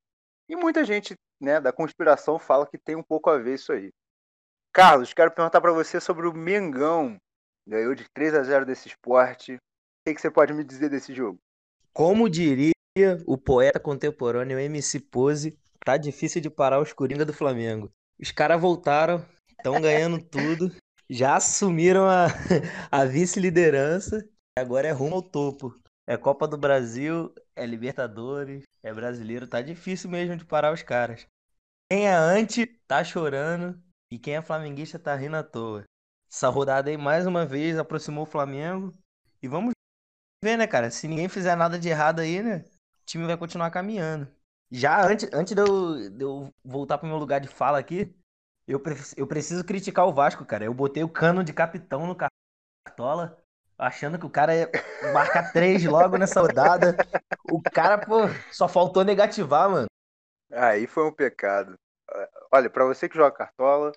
e 0.48 0.56
muita 0.56 0.84
gente 0.84 1.16
né, 1.42 1.60
da 1.60 1.74
conspiração 1.74 2.38
fala 2.38 2.68
que 2.68 2.78
tem 2.78 2.96
um 2.96 3.04
pouco 3.04 3.30
a 3.30 3.38
ver 3.38 3.56
isso 3.56 3.72
aí. 3.72 3.90
Carlos, 4.72 5.14
quero 5.14 5.32
perguntar 5.32 5.60
para 5.62 5.72
você 5.72 6.00
sobre 6.00 6.28
o 6.28 6.34
Mengão 6.34 7.18
ganhou 7.70 7.94
de 7.94 8.06
3 8.14 8.34
a 8.34 8.44
0 8.44 8.66
desse 8.66 8.88
esporte. 8.88 9.58
que, 10.06 10.16
que 10.16 10.22
você 10.22 10.32
pode 10.32 10.54
me 10.54 10.64
dizer 10.64 10.90
desse 10.90 11.14
jogo? 11.14 11.40
Como 11.94 12.30
diria 12.30 12.74
o 13.26 13.38
poeta 13.38 13.80
contemporâneo 13.80 14.60
MC 14.60 15.00
Pose, 15.00 15.58
tá 15.86 15.98
difícil 15.98 16.42
de 16.42 16.50
parar 16.50 16.80
os 16.80 16.94
Coringa 16.94 17.26
do 17.26 17.34
Flamengo. 17.34 17.92
Os 18.20 18.32
caras 18.32 18.60
voltaram, 18.60 19.26
estão 19.50 19.80
ganhando 19.80 20.22
tudo, 20.22 20.72
já 21.10 21.36
assumiram 21.36 22.08
a, 22.08 22.28
a 22.92 23.06
vice-liderança, 23.06 24.28
agora 24.58 24.88
é 24.88 24.92
rumo 24.92 25.16
ao 25.16 25.22
topo. 25.22 25.76
É 26.08 26.18
Copa 26.18 26.48
do 26.48 26.58
Brasil, 26.58 27.34
é 27.56 27.66
Libertadores, 27.66 28.64
é 28.82 28.94
brasileiro, 28.94 29.48
tá 29.48 29.62
difícil 29.62 30.10
mesmo 30.10 30.36
de 30.36 30.46
parar 30.46 30.74
os 30.74 30.82
caras. 30.82 31.28
Quem 31.92 32.08
é 32.08 32.14
anti 32.14 32.66
tá 32.88 33.04
chorando 33.04 33.82
e 34.12 34.18
quem 34.18 34.36
é 34.36 34.42
flamenguista 34.42 34.98
tá 34.98 35.16
rindo 35.16 35.36
à 35.36 35.44
toa. 35.44 35.84
Essa 36.32 36.50
rodada 36.50 36.90
aí 36.90 36.98
mais 36.98 37.26
uma 37.26 37.46
vez 37.46 37.78
aproximou 37.78 38.24
o 38.24 38.28
Flamengo 38.28 38.94
e 39.42 39.48
vamos 39.48 39.74
ver, 40.44 40.58
né, 40.58 40.68
cara? 40.68 40.92
Se 40.92 41.08
ninguém 41.08 41.28
fizer 41.28 41.56
nada 41.56 41.80
de 41.80 41.90
errado 41.90 42.20
aí, 42.20 42.42
né? 42.42 42.64
O 43.02 43.06
time 43.06 43.26
vai 43.26 43.38
continuar 43.38 43.72
caminhando. 43.72 44.28
Já 44.72 45.04
antes, 45.06 45.30
antes 45.34 45.56
de, 45.56 45.62
eu, 45.62 46.10
de 46.12 46.24
eu 46.24 46.54
voltar 46.64 46.98
pro 46.98 47.08
meu 47.08 47.18
lugar 47.18 47.40
de 47.40 47.48
fala 47.48 47.80
aqui, 47.80 48.16
eu, 48.70 48.80
pre 48.80 48.96
eu 49.18 49.26
preciso 49.26 49.66
criticar 49.66 50.06
o 50.08 50.14
Vasco, 50.14 50.46
cara. 50.46 50.64
Eu 50.64 50.74
botei 50.74 51.04
o 51.04 51.10
cano 51.10 51.44
de 51.44 51.52
capitão 51.52 52.06
no 52.06 52.16
Cartola 52.16 53.38
achando 53.78 54.20
que 54.20 54.26
o 54.26 54.30
cara 54.30 54.54
ia 54.54 54.70
marcar 55.14 55.52
três 55.54 55.84
logo 55.86 56.18
nessa 56.18 56.42
rodada. 56.42 56.96
O 57.50 57.62
cara, 57.62 57.98
pô, 57.98 58.28
só 58.52 58.68
faltou 58.68 59.04
negativar, 59.04 59.70
mano. 59.70 59.88
Aí 60.52 60.86
foi 60.86 61.06
um 61.06 61.12
pecado. 61.12 61.76
Olha, 62.52 62.70
para 62.70 62.86
você 62.86 63.08
que 63.08 63.16
joga 63.16 63.36
cartola, 63.36 63.92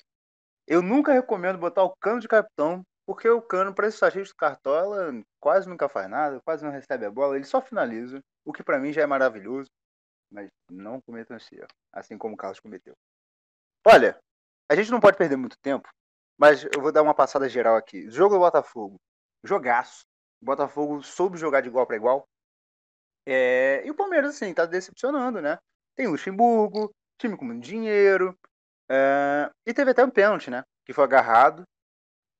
eu 0.66 0.80
nunca 0.80 1.12
recomendo 1.12 1.58
botar 1.58 1.82
o 1.82 1.94
cano 2.00 2.20
de 2.20 2.28
capitão, 2.28 2.82
porque 3.06 3.28
o 3.28 3.42
cano, 3.42 3.74
para 3.74 3.88
esse 3.88 3.96
estatístico 3.96 4.38
cartola, 4.38 5.12
quase 5.40 5.68
nunca 5.68 5.88
faz 5.88 6.08
nada, 6.08 6.40
quase 6.44 6.64
não 6.64 6.70
recebe 6.70 7.04
a 7.04 7.10
bola, 7.10 7.36
ele 7.36 7.44
só 7.44 7.60
finaliza, 7.60 8.20
o 8.44 8.52
que 8.52 8.62
para 8.62 8.78
mim 8.78 8.92
já 8.92 9.02
é 9.02 9.06
maravilhoso, 9.06 9.68
mas 10.30 10.48
não 10.70 11.00
cometam 11.00 11.36
esse 11.36 11.56
erro, 11.56 11.68
assim 11.92 12.16
como 12.16 12.34
o 12.34 12.36
Carlos 12.36 12.60
cometeu. 12.60 12.94
Olha, 13.86 14.18
a 14.72 14.74
gente 14.76 14.90
não 14.90 15.00
pode 15.00 15.16
perder 15.16 15.36
muito 15.36 15.56
tempo, 15.58 15.88
mas 16.38 16.64
eu 16.64 16.80
vou 16.80 16.90
dar 16.90 17.02
uma 17.02 17.14
passada 17.14 17.48
geral 17.48 17.76
aqui. 17.76 18.10
Jogo 18.10 18.34
do 18.34 18.40
Botafogo 18.40 19.00
jogaço. 19.44 20.04
O 20.40 20.46
Botafogo 20.46 21.02
soube 21.02 21.38
jogar 21.38 21.60
de 21.60 21.68
igual 21.68 21.86
para 21.86 21.96
igual. 21.96 22.26
É... 23.26 23.82
E 23.84 23.90
o 23.90 23.94
Palmeiras, 23.94 24.34
assim, 24.34 24.52
tá 24.54 24.66
decepcionando, 24.66 25.40
né? 25.40 25.58
Tem 25.96 26.08
Luxemburgo, 26.08 26.92
time 27.18 27.36
com 27.36 27.44
muito 27.44 27.62
dinheiro. 27.64 28.36
É... 28.90 29.50
E 29.66 29.74
teve 29.74 29.90
até 29.90 30.04
um 30.04 30.10
pênalti, 30.10 30.50
né? 30.50 30.64
Que 30.84 30.92
foi 30.92 31.04
agarrado. 31.04 31.64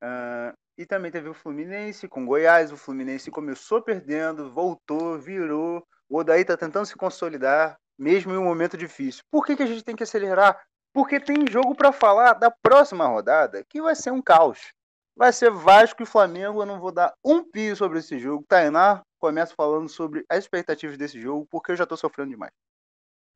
É... 0.03 0.53
E 0.79 0.87
também 0.87 1.11
teve 1.11 1.29
o 1.29 1.35
Fluminense 1.35 2.09
com 2.09 2.27
Goiás. 2.27 2.73
O 2.73 2.77
Fluminense 2.77 3.31
começou 3.31 3.83
perdendo, 3.83 4.53
voltou, 4.53 5.19
virou. 5.19 5.87
O 6.09 6.19
Odaí 6.19 6.45
tá 6.45 6.57
tentando 6.57 6.87
se 6.87 6.97
consolidar, 6.97 7.77
mesmo 7.99 8.33
em 8.33 8.37
um 8.37 8.45
momento 8.45 8.77
difícil. 8.77 9.23
Por 9.31 9.47
que, 9.47 9.57
que 9.57 9.63
a 9.63 9.67
gente 9.67 9.85
tem 9.85 9.95
que 9.95 10.03
acelerar? 10.03 10.61
Porque 10.93 11.19
tem 11.19 11.47
jogo 11.51 11.75
para 11.75 11.93
falar 11.93 12.35
da 12.35 12.51
próxima 12.51 13.07
rodada 13.07 13.65
que 13.65 13.81
vai 13.81 13.95
ser 13.95 14.11
um 14.11 14.21
caos. 14.21 14.73
Vai 15.17 15.33
ser 15.33 15.51
Vasco 15.51 16.03
e 16.03 16.07
Flamengo. 16.07 16.63
Eu 16.63 16.67
não 16.67 16.81
vou 16.81 16.93
dar 16.93 17.15
um 17.25 17.43
pio 17.43 17.75
sobre 17.77 17.99
esse 17.99 18.19
jogo. 18.19 18.45
Tainá, 18.47 19.03
começa 19.19 19.55
falando 19.55 19.89
sobre 19.89 20.25
as 20.29 20.41
expectativas 20.41 20.99
desse 20.99 21.21
jogo, 21.21 21.47
porque 21.51 21.73
eu 21.73 21.77
já 21.77 21.87
tô 21.87 21.97
sofrendo 21.97 22.31
demais. 22.31 22.53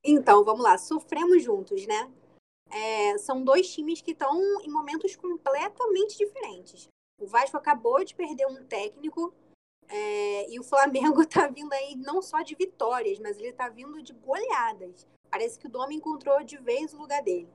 Então, 0.04 0.44
vamos 0.44 0.62
lá. 0.62 0.76
Sofremos 0.76 1.42
juntos, 1.42 1.86
né? 1.86 2.10
É, 2.70 3.16
são 3.18 3.42
dois 3.42 3.72
times 3.72 4.00
que 4.00 4.10
estão 4.10 4.34
em 4.62 4.70
momentos 4.70 5.14
completamente 5.16 6.18
diferentes. 6.18 6.88
O 7.18 7.26
Vasco 7.26 7.56
acabou 7.56 8.04
de 8.04 8.14
perder 8.14 8.46
um 8.46 8.64
técnico 8.66 9.32
é, 9.88 10.50
e 10.50 10.58
o 10.58 10.64
Flamengo 10.64 11.24
tá 11.26 11.46
vindo 11.48 11.72
aí 11.72 11.96
não 11.96 12.20
só 12.20 12.42
de 12.42 12.54
vitórias, 12.54 13.18
mas 13.18 13.38
ele 13.38 13.52
tá 13.52 13.68
vindo 13.68 14.02
de 14.02 14.12
goleadas. 14.12 15.06
Parece 15.30 15.58
que 15.58 15.66
o 15.66 15.70
Dom 15.70 15.90
encontrou 15.90 16.42
de 16.42 16.56
vez 16.58 16.92
o 16.92 16.98
lugar 16.98 17.22
dele. 17.22 17.48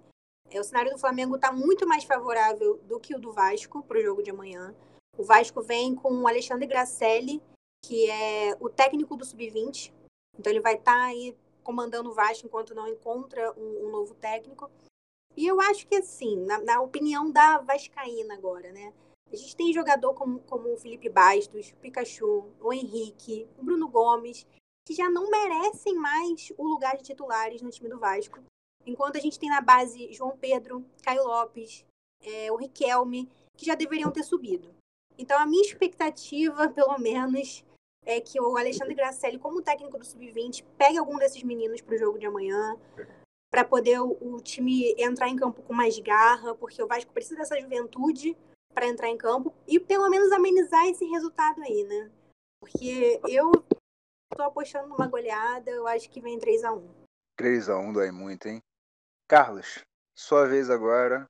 É, 0.50 0.60
o 0.60 0.64
cenário 0.64 0.92
do 0.92 0.98
Flamengo 0.98 1.36
está 1.36 1.52
muito 1.52 1.88
mais 1.88 2.04
favorável 2.04 2.78
do 2.84 3.00
que 3.00 3.16
o 3.16 3.20
do 3.20 3.32
Vasco 3.32 3.84
para 3.84 3.98
o 3.98 4.02
jogo 4.02 4.22
de 4.22 4.32
amanhã. 4.32 4.76
O 5.18 5.24
Vasco 5.24 5.62
vem 5.62 5.96
com 5.96 6.14
o 6.14 6.28
Alexandre 6.28 6.68
Gracelli, 6.68 7.42
que 7.86 8.10
é 8.10 8.56
o 8.60 8.70
técnico 8.70 9.16
do 9.16 9.26
Sub-20. 9.26 9.94
Então 10.38 10.52
ele 10.52 10.62
vai 10.62 10.76
estar 10.76 10.94
tá 10.94 11.06
aí 11.06 11.36
comandando 11.64 12.10
o 12.10 12.14
Vasco 12.14 12.46
enquanto 12.46 12.76
não 12.76 12.88
encontra 12.88 13.54
um, 13.58 13.88
um 13.88 13.92
novo 13.92 14.14
técnico. 14.16 14.70
E 15.36 15.48
eu 15.48 15.62
acho 15.62 15.88
que 15.88 15.96
assim, 15.96 16.38
na, 16.46 16.60
na, 16.60 16.82
opinião 16.82 17.32
da 17.32 17.60
Vascaína 17.60 18.34
agora, 18.34 18.72
né? 18.72 18.94
A 19.32 19.36
gente 19.36 19.56
tem 19.56 19.72
jogador 19.72 20.14
como, 20.14 20.40
como 20.42 20.74
o 20.74 20.78
Felipe 20.78 21.08
Bastos, 21.08 21.70
o 21.70 21.76
Pikachu, 21.78 22.50
o 22.60 22.74
Henrique, 22.74 23.48
o 23.58 23.64
Bruno 23.64 23.88
Gomes, 23.88 24.46
que 24.86 24.94
já 24.94 25.10
não 25.10 25.30
merecem 25.30 25.96
mais 25.96 26.52
o 26.58 26.68
lugar 26.68 26.98
de 26.98 27.04
titulares 27.04 27.62
no 27.62 27.70
time 27.70 27.90
do 27.90 28.00
Vasco. 28.00 28.40
Enquanto 28.86 29.18
a 29.18 29.20
gente 29.20 29.40
tem 29.40 29.50
na 29.50 29.62
base 29.62 30.12
João 30.12 30.36
Pedro, 30.38 30.84
Caio 31.04 31.24
Lopes, 31.24 31.86
é, 32.22 32.52
o 32.52 32.56
Riquelme, 32.56 33.30
que 33.56 33.66
já 33.66 33.76
deveriam 33.76 34.12
ter 34.12 34.24
subido. 34.24 34.74
Então, 35.18 35.40
a 35.40 35.46
minha 35.46 35.62
expectativa, 35.62 36.70
pelo 36.74 36.98
menos, 36.98 37.64
é 38.06 38.20
que 38.20 38.40
o 38.40 38.58
Alexandre 38.58 38.96
Gracelli, 38.96 39.38
como 39.38 39.62
técnico 39.62 39.98
do 39.98 40.06
Sub-20, 40.06 40.66
pegue 40.78 40.98
algum 40.98 41.18
desses 41.18 41.44
meninos 41.44 41.82
para 41.82 41.96
o 41.96 41.98
jogo 41.98 42.18
de 42.18 42.26
amanhã, 42.26 42.76
para 43.52 43.64
poder 43.66 44.00
o, 44.00 44.18
o, 44.22 44.42
time 44.42 44.96
entrar 44.98 45.28
em 45.28 45.36
campo 45.36 45.62
com 45.62 45.74
mais 45.74 46.00
garra, 46.00 46.56
porque 46.56 46.82
o 46.82 46.88
Vasco 46.88 47.12
precisa 47.12 47.36
dessa 47.36 47.60
juventude 47.60 48.36
para 48.74 48.88
entrar 48.88 49.10
em 49.10 49.18
campo 49.18 49.54
e 49.68 49.80
pelo 49.80 50.10
menos 50.10 50.32
amenizar 50.32 50.88
esse 50.88 51.06
resultado 51.06 51.62
aí, 51.62 51.84
né? 51.84 52.10
Porque 52.62 53.20
eu 53.28 53.52
estou 54.32 54.46
apostando 54.46 54.90
numa 54.90 55.08
goleada, 55.08 55.70
eu 55.70 55.88
acho 55.88 56.10
que 56.10 56.22
vem 56.22 56.40
3 56.40 56.64
a 56.64 56.74
1 56.74 56.90
3 57.36 57.70
a 57.70 57.78
1 57.78 57.94
dói 57.94 58.12
muito, 58.12 58.48
hein? 58.48 58.62
Carlos, 59.28 59.84
sua 60.16 60.48
vez 60.48 60.70
agora. 60.70 61.28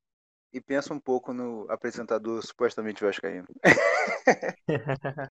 E 0.52 0.60
pensa 0.60 0.92
um 0.92 1.00
pouco 1.00 1.32
no 1.32 1.64
apresentador 1.70 2.44
supostamente 2.44 3.02
vascaíno. 3.02 3.46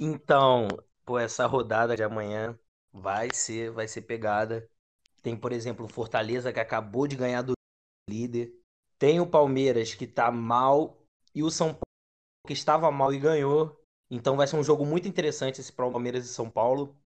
então, 0.00 0.68
pô, 1.04 1.18
essa 1.18 1.44
rodada 1.44 1.94
de 1.94 2.02
amanhã 2.02 2.58
vai 2.90 3.28
ser, 3.34 3.70
vai 3.70 3.86
ser 3.86 4.02
pegada. 4.02 4.66
Tem, 5.22 5.36
por 5.36 5.52
exemplo, 5.52 5.84
o 5.84 5.88
Fortaleza 5.88 6.50
que 6.50 6.60
acabou 6.60 7.06
de 7.06 7.14
ganhar 7.14 7.42
do 7.42 7.52
líder. 8.08 8.50
Tem 8.98 9.20
o 9.20 9.28
Palmeiras 9.28 9.92
que 9.92 10.06
tá 10.06 10.30
mal 10.30 10.96
e 11.34 11.42
o 11.42 11.50
São 11.50 11.68
Paulo 11.68 11.82
que 12.46 12.54
estava 12.54 12.90
mal 12.90 13.12
e 13.12 13.18
ganhou. 13.18 13.78
Então 14.10 14.36
vai 14.36 14.46
ser 14.46 14.56
um 14.56 14.64
jogo 14.64 14.86
muito 14.86 15.08
interessante 15.08 15.60
esse 15.60 15.72
Palmeiras 15.72 16.24
e 16.24 16.28
São 16.28 16.50
Paulo. 16.50 16.96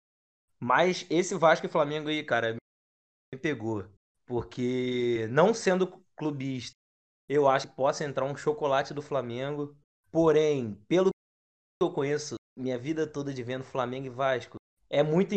Mas 0.59 1.05
esse 1.09 1.35
Vasco 1.35 1.65
e 1.65 1.69
Flamengo 1.69 2.09
aí, 2.09 2.23
cara, 2.23 2.55
me 3.33 3.39
pegou. 3.39 3.85
Porque, 4.25 5.27
não 5.29 5.53
sendo 5.53 6.01
clubista, 6.15 6.75
eu 7.27 7.47
acho 7.47 7.67
que 7.67 7.75
possa 7.75 8.05
entrar 8.05 8.25
um 8.25 8.35
chocolate 8.35 8.93
do 8.93 9.01
Flamengo. 9.01 9.75
Porém, 10.11 10.75
pelo 10.87 11.09
que 11.09 11.85
eu 11.85 11.91
conheço, 11.91 12.35
minha 12.57 12.77
vida 12.77 13.05
toda 13.07 13.33
de 13.33 13.43
vendo 13.43 13.63
Flamengo 13.63 14.07
e 14.07 14.09
Vasco, 14.09 14.57
é 14.89 15.03
muito 15.03 15.35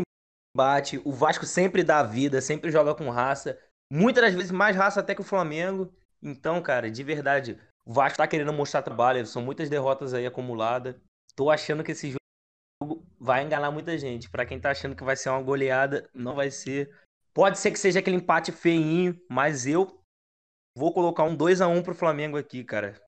embate. 0.55 1.01
O 1.05 1.13
Vasco 1.13 1.47
sempre 1.47 1.83
dá 1.83 2.03
vida, 2.03 2.41
sempre 2.41 2.71
joga 2.71 2.95
com 2.95 3.11
raça. 3.11 3.59
Muitas 3.91 4.25
das 4.25 4.35
vezes 4.35 4.51
mais 4.51 4.77
raça 4.77 5.01
até 5.01 5.15
que 5.15 5.21
o 5.21 5.25
Flamengo. 5.25 5.93
Então, 6.23 6.63
cara, 6.63 6.91
de 6.91 7.03
verdade, 7.03 7.59
o 7.85 7.93
Vasco 7.93 8.19
tá 8.19 8.29
querendo 8.29 8.53
mostrar 8.53 8.83
trabalho. 8.83 9.27
São 9.27 9.43
muitas 9.43 9.69
derrotas 9.69 10.15
aí 10.15 10.27
acumuladas. 10.27 10.95
Tô 11.37 11.51
achando 11.51 11.85
que 11.85 11.93
esse 11.93 12.11
jogo 12.11 13.07
vai 13.21 13.45
enganar 13.45 13.71
muita 13.71 13.97
gente. 13.99 14.31
Para 14.31 14.47
quem 14.47 14.59
tá 14.59 14.71
achando 14.71 14.97
que 14.97 15.05
vai 15.05 15.15
ser 15.15 15.29
uma 15.29 15.43
goleada, 15.43 16.09
não 16.15 16.35
vai 16.35 16.51
ser. 16.51 16.91
Pode 17.35 17.59
ser 17.59 17.71
que 17.71 17.79
seja 17.79 17.99
aquele 17.99 18.17
empate 18.17 18.51
feinho, 18.51 19.15
mas 19.31 19.67
eu 19.67 20.01
vou 20.77 20.93
colocar 20.93 21.25
um 21.25 21.37
2 21.37 21.61
a 21.61 21.69
1 21.69 21.83
pro 21.83 21.95
Flamengo 21.95 22.39
aqui, 22.39 22.65
cara. 22.65 22.99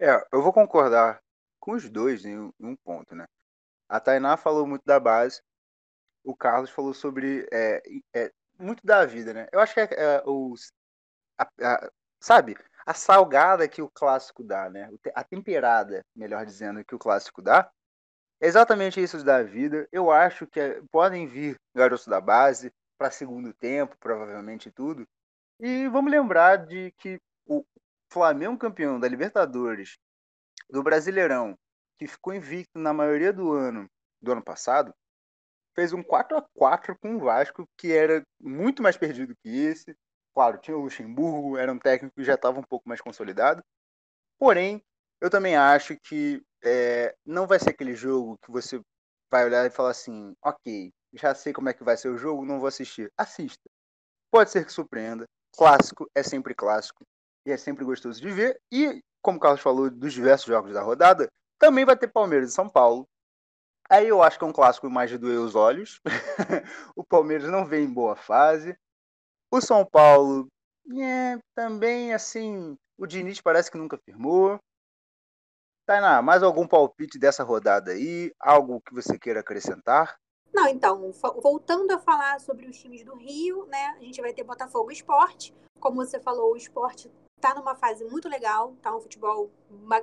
É, 0.00 0.26
eu 0.32 0.42
vou 0.42 0.52
concordar 0.52 1.20
com 1.60 1.72
os 1.72 1.88
dois 1.88 2.24
em 2.24 2.50
um 2.58 2.76
ponto, 2.82 3.14
né? 3.14 3.26
A 3.88 4.00
Tainá 4.00 4.36
falou 4.36 4.66
muito 4.66 4.82
da 4.84 4.98
base, 4.98 5.42
o 6.24 6.34
Carlos 6.34 6.70
falou 6.70 6.94
sobre 6.94 7.46
é, 7.52 7.82
é, 8.14 8.32
muito 8.58 8.84
da 8.84 9.04
vida, 9.04 9.34
né? 9.34 9.46
Eu 9.52 9.60
acho 9.60 9.74
que 9.74 9.80
é, 9.80 9.88
é 9.92 10.22
o, 10.26 10.54
a, 11.38 11.48
a, 11.62 11.90
sabe, 12.20 12.56
a 12.86 12.94
salgada 12.94 13.68
que 13.68 13.82
o 13.82 13.88
clássico 13.88 14.42
dá, 14.42 14.68
né? 14.68 14.90
A 15.14 15.24
temperada, 15.24 16.04
melhor 16.14 16.44
dizendo, 16.44 16.84
que 16.84 16.94
o 16.94 16.98
clássico 16.98 17.40
dá, 17.40 17.70
é 18.40 18.46
exatamente 18.46 19.02
isso 19.02 19.24
da 19.24 19.42
vida. 19.42 19.88
Eu 19.90 20.10
acho 20.10 20.46
que 20.46 20.60
é, 20.60 20.82
podem 20.90 21.26
vir 21.26 21.56
garotos 21.74 22.06
da 22.06 22.20
base, 22.20 22.72
para 22.98 23.10
segundo 23.10 23.52
tempo, 23.52 23.96
provavelmente 23.98 24.70
tudo. 24.70 25.06
E 25.60 25.88
vamos 25.88 26.10
lembrar 26.10 26.56
de 26.66 26.92
que 26.98 27.20
o 27.46 27.64
Flamengo 28.10 28.58
campeão 28.58 28.98
da 28.98 29.08
Libertadores, 29.08 29.98
do 30.70 30.82
Brasileirão, 30.82 31.56
que 31.96 32.06
ficou 32.06 32.34
invicto 32.34 32.78
na 32.78 32.92
maioria 32.92 33.32
do 33.32 33.52
ano 33.52 33.88
do 34.20 34.32
ano 34.32 34.42
passado, 34.42 34.94
fez 35.74 35.92
um 35.92 36.02
4 36.02 36.38
a 36.38 36.42
4 36.54 36.96
com 36.98 37.16
o 37.16 37.20
Vasco, 37.20 37.68
que 37.76 37.92
era 37.92 38.24
muito 38.40 38.82
mais 38.82 38.96
perdido 38.96 39.36
que 39.42 39.48
esse. 39.48 39.96
Claro, 40.34 40.58
tinha 40.58 40.76
o 40.76 40.80
Luxemburgo, 40.80 41.56
era 41.56 41.72
um 41.72 41.78
técnico 41.78 42.16
que 42.16 42.24
já 42.24 42.34
estava 42.34 42.58
um 42.58 42.64
pouco 42.64 42.88
mais 42.88 43.00
consolidado. 43.00 43.62
Porém, 44.38 44.82
eu 45.20 45.30
também 45.30 45.56
acho 45.56 45.96
que 45.96 46.42
é, 46.62 47.14
não 47.24 47.46
vai 47.46 47.58
ser 47.58 47.70
aquele 47.70 47.94
jogo 47.94 48.38
que 48.44 48.50
você 48.50 48.80
vai 49.30 49.44
olhar 49.44 49.64
e 49.66 49.70
falar 49.70 49.90
assim: 49.90 50.34
ok, 50.44 50.92
já 51.14 51.34
sei 51.34 51.52
como 51.52 51.68
é 51.68 51.72
que 51.74 51.84
vai 51.84 51.96
ser 51.96 52.08
o 52.08 52.18
jogo, 52.18 52.44
não 52.44 52.58
vou 52.58 52.68
assistir. 52.68 53.10
Assista. 53.16 53.70
Pode 54.30 54.50
ser 54.50 54.64
que 54.66 54.72
surpreenda. 54.72 55.24
Clássico 55.56 56.10
é 56.14 56.22
sempre 56.22 56.54
clássico 56.54 57.04
e 57.46 57.52
é 57.52 57.56
sempre 57.56 57.84
gostoso 57.84 58.20
de 58.20 58.30
ver. 58.30 58.60
E, 58.72 59.00
como 59.22 59.38
o 59.38 59.40
Carlos 59.40 59.60
falou 59.60 59.88
dos 59.88 60.12
diversos 60.12 60.46
jogos 60.46 60.72
da 60.72 60.82
rodada, 60.82 61.28
também 61.58 61.84
vai 61.84 61.96
ter 61.96 62.08
Palmeiras 62.08 62.50
e 62.50 62.54
São 62.54 62.68
Paulo. 62.68 63.06
Aí 63.88 64.08
eu 64.08 64.22
acho 64.22 64.38
que 64.38 64.44
é 64.44 64.48
um 64.48 64.52
clássico 64.52 64.90
mais 64.90 65.10
de 65.10 65.18
doer 65.18 65.38
os 65.38 65.54
olhos. 65.54 66.00
o 66.96 67.04
Palmeiras 67.04 67.48
não 67.48 67.64
vem 67.64 67.84
em 67.84 67.92
boa 67.92 68.16
fase. 68.16 68.76
O 69.54 69.60
São 69.60 69.86
Paulo, 69.86 70.48
é, 71.00 71.38
também 71.54 72.12
assim, 72.12 72.76
o 72.98 73.06
Diniz 73.06 73.40
parece 73.40 73.70
que 73.70 73.78
nunca 73.78 73.96
firmou. 73.96 74.58
Tainá, 75.86 76.20
mais 76.20 76.42
algum 76.42 76.66
palpite 76.66 77.20
dessa 77.20 77.44
rodada 77.44 77.92
aí? 77.92 78.32
Algo 78.40 78.80
que 78.80 78.92
você 78.92 79.16
queira 79.16 79.38
acrescentar? 79.38 80.16
Não, 80.52 80.66
então, 80.66 81.12
voltando 81.40 81.92
a 81.92 82.00
falar 82.00 82.40
sobre 82.40 82.66
os 82.66 82.76
times 82.76 83.04
do 83.04 83.14
Rio, 83.14 83.64
né? 83.66 83.94
A 83.96 84.00
gente 84.00 84.20
vai 84.20 84.34
ter 84.34 84.42
Botafogo 84.42 84.90
Esporte. 84.90 85.54
Como 85.78 86.04
você 86.04 86.18
falou, 86.18 86.54
o 86.54 86.56
esporte 86.56 87.08
tá 87.40 87.54
numa 87.54 87.76
fase 87.76 88.04
muito 88.06 88.28
legal, 88.28 88.74
tá 88.82 88.92
um 88.92 89.00
futebol 89.00 89.52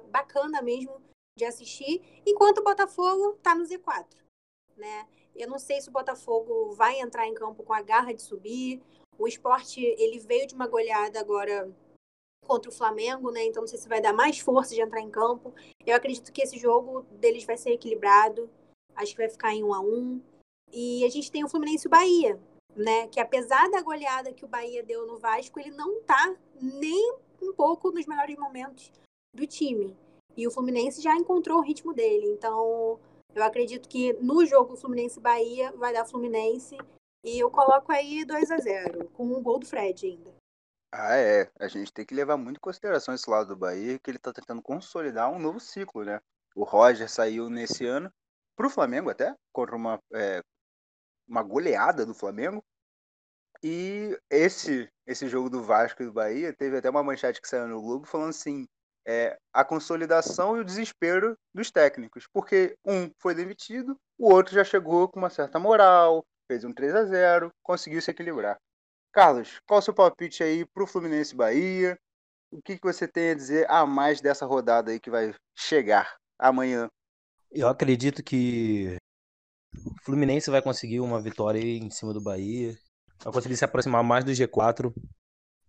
bacana 0.10 0.62
mesmo 0.62 1.02
de 1.38 1.44
assistir, 1.44 2.02
enquanto 2.26 2.60
o 2.60 2.64
Botafogo 2.64 3.34
tá 3.44 3.54
no 3.54 3.66
Z4, 3.66 4.06
né? 4.78 5.10
Eu 5.36 5.50
não 5.50 5.60
sei 5.60 5.82
se 5.82 5.90
o 5.90 5.92
Botafogo 5.92 6.72
vai 6.72 7.02
entrar 7.02 7.28
em 7.28 7.34
campo 7.34 7.64
com 7.64 7.74
a 7.74 7.82
garra 7.82 8.14
de 8.14 8.22
subir. 8.22 8.82
O 9.18 9.28
esporte, 9.28 9.82
ele 9.82 10.20
veio 10.20 10.48
de 10.48 10.56
uma 10.56 10.68
goleada 10.68 11.20
agora 11.20 11.72
contra 12.46 12.70
o 12.70 12.74
Flamengo, 12.74 13.32
né? 13.32 13.46
Então 13.46 13.62
não 13.62 13.68
sei 13.68 13.80
se 13.80 13.88
vai 13.88 14.02
dar 14.02 14.14
mais 14.14 14.40
força 14.40 14.74
de 14.74 14.82
entrar 14.82 15.02
em 15.02 15.10
campo. 15.10 15.54
Eu 15.86 15.96
acredito 15.96 16.32
que 16.32 16.42
esse 16.42 16.58
jogo 16.58 17.04
deles 17.20 17.44
vai 17.44 17.58
ser 17.58 17.72
equilibrado. 17.72 18.50
Acho 18.96 19.12
que 19.12 19.22
vai 19.22 19.30
ficar 19.30 19.54
em 19.54 19.64
um 19.64 19.74
a 19.74 19.80
um. 19.80 20.22
E 20.72 21.06
a 21.06 21.10
gente 21.10 21.32
tem 21.32 21.44
o 21.44 21.50
Fluminense 21.50 21.86
e 21.86 21.88
o 21.88 21.92
Bahia, 21.92 22.40
né? 22.76 23.08
Que 23.08 23.20
apesar 23.20 23.70
da 23.70 23.82
goleada 23.82 24.34
que 24.34 24.46
o 24.46 24.48
Bahia 24.48 24.84
deu 24.84 25.06
no 25.06 25.18
Vasco, 25.18 25.60
ele 25.60 25.72
não 25.72 26.02
tá 26.02 26.36
nem 26.62 27.16
um 27.42 27.54
pouco 27.54 27.92
nos 27.92 28.06
melhores 28.06 28.38
momentos 28.38 28.92
do 29.34 29.46
time. 29.46 29.96
E 30.36 30.48
o 30.48 30.52
Fluminense 30.52 31.02
já 31.02 31.16
encontrou 31.16 31.60
o 31.60 31.64
ritmo 31.64 31.94
dele. 31.94 32.28
Então, 32.28 33.00
eu 33.36 33.44
acredito 33.44 33.88
que 33.88 34.14
no 34.14 34.46
jogo 34.46 34.76
Fluminense-Bahia 34.76 35.72
vai 35.74 35.94
dar 35.94 36.06
Fluminense. 36.06 36.78
E 37.24 37.40
eu 37.40 37.52
coloco 37.52 37.92
aí 37.92 38.26
2 38.26 38.52
a 38.52 38.58
0 38.58 39.10
com 39.10 39.26
um 39.26 39.42
gol 39.42 39.60
do 39.60 39.66
Fred 39.66 40.06
ainda. 40.06 40.34
Ah, 40.92 41.16
é. 41.16 41.50
A 41.60 41.68
gente 41.68 41.94
tem 41.94 42.06
que 42.06 42.16
levar 42.16 42.36
muito 42.36 42.58
em 42.58 42.62
consideração 42.62 43.14
esse 43.14 43.30
lado 43.30 43.50
do 43.50 43.56
Bahia, 43.56 44.00
que 44.00 44.12
ele 44.12 44.20
tá 44.20 44.34
tentando 44.34 44.62
consolidar 44.62 45.32
um 45.32 45.40
novo 45.40 45.60
ciclo, 45.60 46.04
né? 46.04 46.20
O 46.56 46.64
Roger 46.64 47.10
saiu 47.10 47.50
nesse 47.50 47.86
ano 47.86 48.12
pro 48.56 48.70
Flamengo 48.70 49.10
até, 49.10 49.34
contra 49.54 49.76
uma, 49.76 50.00
é, 50.14 50.42
uma 51.28 51.44
goleada 51.44 52.06
do 52.06 52.14
Flamengo. 52.14 52.64
E 53.64 54.18
esse 54.30 54.90
esse 55.06 55.28
jogo 55.28 55.50
do 55.50 55.62
Vasco 55.62 56.02
e 56.02 56.06
do 56.06 56.14
Bahia 56.14 56.54
teve 56.54 56.78
até 56.78 56.90
uma 56.90 57.04
manchete 57.04 57.42
que 57.42 57.48
saiu 57.48 57.68
no 57.68 57.82
Globo 57.82 58.06
falando 58.06 58.30
assim: 58.30 58.68
é, 59.06 59.38
a 59.54 59.64
consolidação 59.64 60.58
e 60.58 60.62
o 60.62 60.66
desespero 60.66 61.38
dos 61.54 61.72
técnicos, 61.72 62.28
porque 62.34 62.76
um 62.86 63.12
foi 63.20 63.36
demitido, 63.36 63.98
o 64.18 64.32
outro 64.34 64.54
já 64.54 64.64
chegou 64.64 65.08
com 65.08 65.20
uma 65.20 65.30
certa 65.30 65.60
moral, 65.60 66.26
fez 66.52 66.66
um 66.66 66.74
3 66.74 66.94
a 66.94 67.06
0 67.06 67.50
conseguiu 67.64 68.02
se 68.02 68.12
equilibrar. 68.12 68.58
Carlos, 69.14 69.62
qual 69.66 69.80
o 69.80 69.82
seu 69.82 69.94
palpite 69.94 70.44
aí 70.44 70.66
para 70.66 70.84
o 70.84 70.88
Fluminense 70.88 71.34
Bahia? 71.34 71.98
O 72.52 72.62
que, 72.62 72.78
que 72.78 72.84
você 72.84 73.08
tem 73.08 73.32
a 73.32 73.34
dizer 73.34 73.72
a 73.72 73.86
mais 73.86 74.20
dessa 74.20 74.46
rodada 74.46 74.92
aí 74.92 75.00
que 75.00 75.10
vai 75.10 75.34
chegar 75.58 76.18
amanhã? 76.38 76.90
Eu 77.50 77.70
acredito 77.70 78.22
que 78.22 78.98
o 79.74 80.04
Fluminense 80.04 80.52
vai 80.52 80.62
conseguir 80.62 81.00
uma 81.00 81.22
vitória 81.22 81.60
em 81.62 81.90
cima 81.90 82.14
do 82.14 82.22
Bahia. 82.22 82.78
Vai 83.24 83.32
conseguir 83.32 83.56
se 83.56 83.64
aproximar 83.64 84.04
mais 84.04 84.26
do 84.26 84.32
G4. 84.32 84.94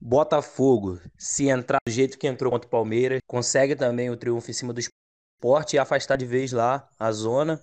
Botafogo, 0.01 1.01
se 1.17 1.49
entrar 1.49 1.79
do 1.87 1.93
jeito 1.93 2.19
que 2.19 2.27
entrou 2.27 2.51
contra 2.51 2.67
o 2.67 2.71
Palmeiras, 2.71 3.21
consegue 3.25 3.77
também 3.77 4.11
o 4.11 4.17
triunfo 4.17 4.51
em 4.51 4.55
cima 4.55 4.73
do 4.73 4.81
esporte 4.81 5.77
e 5.77 5.79
afastar 5.79 6.17
de 6.17 6.27
vez 6.27 6.51
lá 6.51 6.89
a 6.99 7.13
zona. 7.13 7.61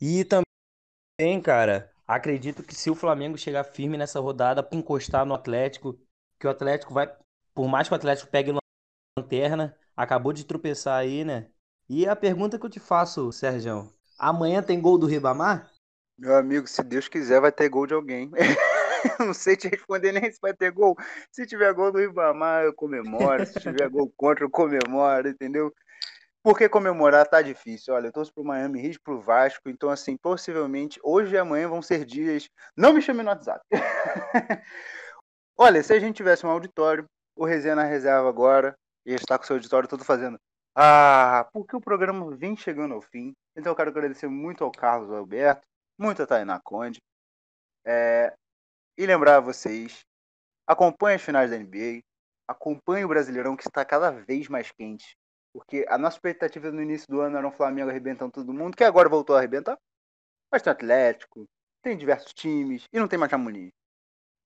E 0.00 0.24
também, 0.24 1.40
cara, 1.40 1.93
acredito 2.06 2.62
que 2.62 2.74
se 2.74 2.90
o 2.90 2.94
Flamengo 2.94 3.38
chegar 3.38 3.64
firme 3.64 3.96
nessa 3.96 4.20
rodada, 4.20 4.66
encostar 4.72 5.24
no 5.24 5.34
Atlético, 5.34 5.98
que 6.38 6.46
o 6.46 6.50
Atlético 6.50 6.92
vai, 6.92 7.10
por 7.54 7.68
mais 7.68 7.88
que 7.88 7.94
o 7.94 7.96
Atlético 7.96 8.30
pegue 8.30 8.52
lanterna, 9.18 9.76
acabou 9.96 10.32
de 10.32 10.44
tropeçar 10.44 10.98
aí, 10.98 11.24
né? 11.24 11.48
E 11.88 12.06
a 12.06 12.16
pergunta 12.16 12.58
que 12.58 12.66
eu 12.66 12.70
te 12.70 12.80
faço, 12.80 13.30
Sérgio, 13.30 13.92
amanhã 14.18 14.62
tem 14.62 14.80
gol 14.80 14.98
do 14.98 15.06
Ribamar? 15.06 15.70
Meu 16.18 16.36
amigo, 16.36 16.66
se 16.66 16.82
Deus 16.82 17.08
quiser, 17.08 17.40
vai 17.40 17.52
ter 17.52 17.68
gol 17.68 17.86
de 17.86 17.94
alguém. 17.94 18.30
não 19.18 19.34
sei 19.34 19.56
te 19.56 19.68
responder 19.68 20.12
nem 20.12 20.30
se 20.30 20.38
vai 20.40 20.54
ter 20.54 20.70
gol. 20.70 20.96
Se 21.30 21.46
tiver 21.46 21.72
gol 21.74 21.92
do 21.92 21.98
Ribamar, 21.98 22.64
eu 22.64 22.72
comemoro. 22.72 23.44
Se 23.46 23.60
tiver 23.60 23.88
gol 23.88 24.12
contra, 24.16 24.44
eu 24.44 24.50
comemoro, 24.50 25.28
entendeu? 25.28 25.74
Porque 26.44 26.68
comemorar 26.68 27.26
tá 27.26 27.40
difícil. 27.40 27.94
Olha, 27.94 28.08
eu 28.08 28.12
torço 28.12 28.30
pro 28.34 28.44
Miami 28.44 28.84
Heat, 28.84 29.00
pro 29.00 29.18
Vasco. 29.18 29.70
Então, 29.70 29.88
assim, 29.88 30.14
possivelmente, 30.14 31.00
hoje 31.02 31.34
e 31.34 31.38
amanhã 31.38 31.66
vão 31.70 31.80
ser 31.80 32.04
dias. 32.04 32.50
Não 32.76 32.92
me 32.92 33.00
chame 33.00 33.22
no 33.22 33.30
WhatsApp. 33.30 33.64
Olha, 35.56 35.82
se 35.82 35.94
a 35.94 35.98
gente 35.98 36.16
tivesse 36.16 36.44
um 36.44 36.50
auditório, 36.50 37.06
o 37.34 37.46
Resenha 37.46 37.74
na 37.74 37.84
Reserva 37.84 38.28
agora 38.28 38.76
ia 39.06 39.16
estar 39.16 39.38
com 39.38 39.44
o 39.44 39.46
seu 39.46 39.56
auditório 39.56 39.88
todo 39.88 40.04
fazendo. 40.04 40.38
Ah, 40.76 41.48
porque 41.50 41.74
o 41.74 41.80
programa 41.80 42.36
vem 42.36 42.54
chegando 42.54 42.92
ao 42.92 43.00
fim. 43.00 43.32
Então 43.56 43.72
eu 43.72 43.76
quero 43.76 43.88
agradecer 43.88 44.28
muito 44.28 44.62
ao 44.64 44.70
Carlos 44.70 45.10
Alberto, 45.10 45.66
muito 45.98 46.22
a 46.22 46.26
Tainá 46.26 46.60
Conde. 46.62 47.00
É, 47.86 48.34
e 48.98 49.06
lembrar 49.06 49.36
a 49.36 49.40
vocês, 49.40 50.04
acompanhe 50.66 51.16
as 51.16 51.22
finais 51.22 51.50
da 51.50 51.56
NBA, 51.56 52.02
acompanhe 52.46 53.04
o 53.06 53.08
Brasileirão 53.08 53.56
que 53.56 53.66
está 53.66 53.82
cada 53.82 54.10
vez 54.10 54.46
mais 54.48 54.70
quente. 54.70 55.16
Porque 55.54 55.86
a 55.88 55.96
nossa 55.96 56.16
expectativa 56.16 56.72
no 56.72 56.82
início 56.82 57.06
do 57.08 57.20
ano 57.20 57.38
era 57.38 57.46
um 57.46 57.52
Flamengo 57.52 57.88
arrebentando 57.88 58.32
todo 58.32 58.52
mundo, 58.52 58.76
que 58.76 58.82
agora 58.82 59.08
voltou 59.08 59.36
a 59.36 59.38
arrebentar. 59.38 59.78
Mas 60.50 60.62
tem 60.62 60.72
Atlético, 60.72 61.44
tem 61.80 61.96
diversos 61.96 62.32
times 62.34 62.84
e 62.92 62.98
não 62.98 63.06
tem 63.06 63.16
mais 63.16 63.30
Chamonix. 63.30 63.70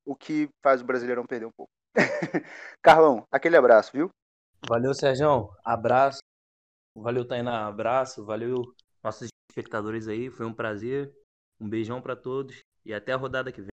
O 0.05 0.15
que 0.15 0.51
faz 0.63 0.83
o 0.83 0.85
Brasileirão 0.85 1.25
perder 1.25 1.47
um 1.47 1.53
pouco. 1.57 1.71
Carlão, 2.83 3.27
aquele 3.33 3.57
abraço, 3.57 3.91
viu? 3.93 4.11
Valeu, 4.69 4.93
Sérgio. 4.93 5.51
Abraço. 5.65 6.21
Valeu, 6.95 7.27
Tainá. 7.27 7.67
Abraço. 7.67 8.25
Valeu, 8.25 8.63
nossos 9.03 9.29
espectadores 9.51 10.09
aí. 10.09 10.31
Foi 10.31 10.45
um 10.45 10.55
prazer. 10.55 11.11
Um 11.59 11.69
beijão 11.69 12.03
para 12.03 12.15
todos 12.15 12.61
e 12.85 12.93
até 12.93 13.13
a 13.13 13.17
rodada 13.17 13.51
que 13.51 13.63
vem. 13.63 13.69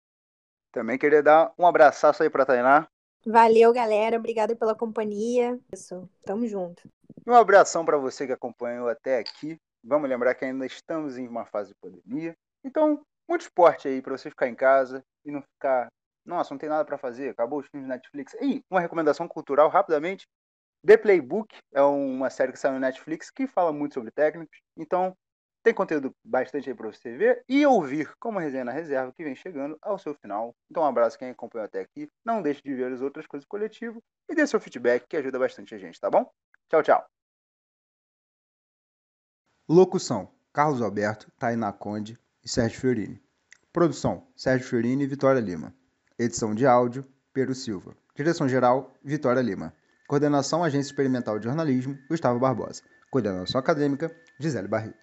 Também 0.72 0.98
queria 0.98 1.22
dar 1.22 1.54
um 1.58 1.68
abraço 1.68 2.08
aí 2.22 2.30
para 2.30 2.46
Tainá. 2.46 2.88
Valeu, 3.26 3.74
galera. 3.74 4.18
Obrigada 4.18 4.56
pela 4.56 4.76
companhia. 4.76 5.60
Isso. 5.74 6.10
Tamo 6.24 6.48
junto. 6.48 6.88
Um 7.28 7.34
abração 7.34 7.86
para 7.86 7.98
você 7.98 8.26
que 8.26 8.34
acompanhou 8.34 8.88
até 8.88 9.20
aqui. 9.20 9.58
Vamos 9.84 10.10
lembrar 10.10 10.36
que 10.36 10.46
ainda 10.46 10.66
estamos 10.66 11.18
em 11.18 11.28
uma 11.28 11.46
fase 11.46 11.70
de 11.70 11.76
pandemia. 11.76 12.36
Então, 12.64 13.02
muito 13.28 13.42
esporte 13.42 13.88
aí 13.88 14.02
para 14.02 14.18
você 14.18 14.30
ficar 14.30 14.48
em 14.48 14.56
casa 14.56 15.04
e 15.24 15.32
não 15.32 15.42
ficar, 15.42 15.88
nossa, 16.26 16.54
não 16.54 16.60
tem 16.60 16.70
nada 16.70 16.86
para 16.86 16.98
fazer, 16.98 17.30
acabou 17.30 17.60
os 17.60 17.68
filmes 17.68 17.88
Netflix. 17.88 18.34
E 18.42 18.62
uma 18.70 18.80
recomendação 18.80 19.28
cultural 19.28 19.70
rapidamente. 19.70 20.26
The 20.86 20.98
Playbook 20.98 21.56
é 21.74 21.82
uma 21.82 22.30
série 22.30 22.52
que 22.52 22.60
saiu 22.60 22.74
no 22.74 22.80
Netflix 22.80 23.32
que 23.32 23.48
fala 23.48 23.74
muito 23.74 23.96
sobre 23.96 24.12
técnicos. 24.12 24.60
Então, 24.78 25.16
tem 25.64 25.74
conteúdo 25.74 26.12
bastante 26.24 26.70
aí 26.70 26.76
para 26.76 26.92
você 26.92 27.18
ver 27.18 27.44
e 27.50 27.66
ouvir, 27.66 28.12
como 28.20 28.38
a 28.38 28.42
resenha 28.42 28.64
na 28.64 28.72
reserva, 28.72 29.12
que 29.12 29.24
vem 29.24 29.36
chegando 29.36 29.76
ao 29.82 29.98
seu 29.98 30.14
final. 30.14 30.54
Então, 30.70 30.84
um 30.84 30.86
abraço 30.86 31.18
quem 31.18 31.32
acompanhou 31.32 31.66
até 31.66 31.82
aqui. 31.82 32.08
Não 32.24 32.40
deixe 32.40 32.62
de 32.62 32.76
ver 32.76 32.94
as 32.94 33.02
outras 33.02 33.26
coisas 33.26 33.46
do 33.46 33.50
coletivo 33.50 34.00
e 34.30 34.36
dê 34.36 34.46
seu 34.46 34.60
feedback, 34.60 35.08
que 35.10 35.18
ajuda 35.18 35.40
bastante 35.40 35.74
a 35.74 35.78
gente, 35.80 36.00
tá 36.00 36.08
bom? 36.08 36.30
Tchau, 36.70 36.82
tchau. 36.82 37.06
Locução: 39.68 40.32
Carlos 40.52 40.82
Alberto, 40.82 41.32
Tainá 41.38 41.72
Conde 41.72 42.20
e 42.44 42.50
Sérgio 42.50 42.80
Fiorini. 42.80 43.22
Produção: 43.72 44.28
Sérgio 44.36 44.68
Fiorini 44.68 45.04
e 45.04 45.08
Vitória 45.08 45.40
Lima. 45.40 45.76
Edição 46.18 46.56
de 46.56 46.66
áudio: 46.66 47.06
Pedro 47.34 47.54
Silva. 47.54 47.96
Direção-geral: 48.16 48.94
Vitória 49.04 49.42
Lima. 49.42 49.74
Coordenação 50.08 50.64
Agência 50.64 50.90
Experimental 50.90 51.38
de 51.38 51.46
Jornalismo: 51.46 51.98
Gustavo 52.08 52.40
Barbosa. 52.40 52.82
Coordenação 53.12 53.60
acadêmica: 53.60 54.16
Gisele 54.40 54.68
Barreto. 54.68 54.98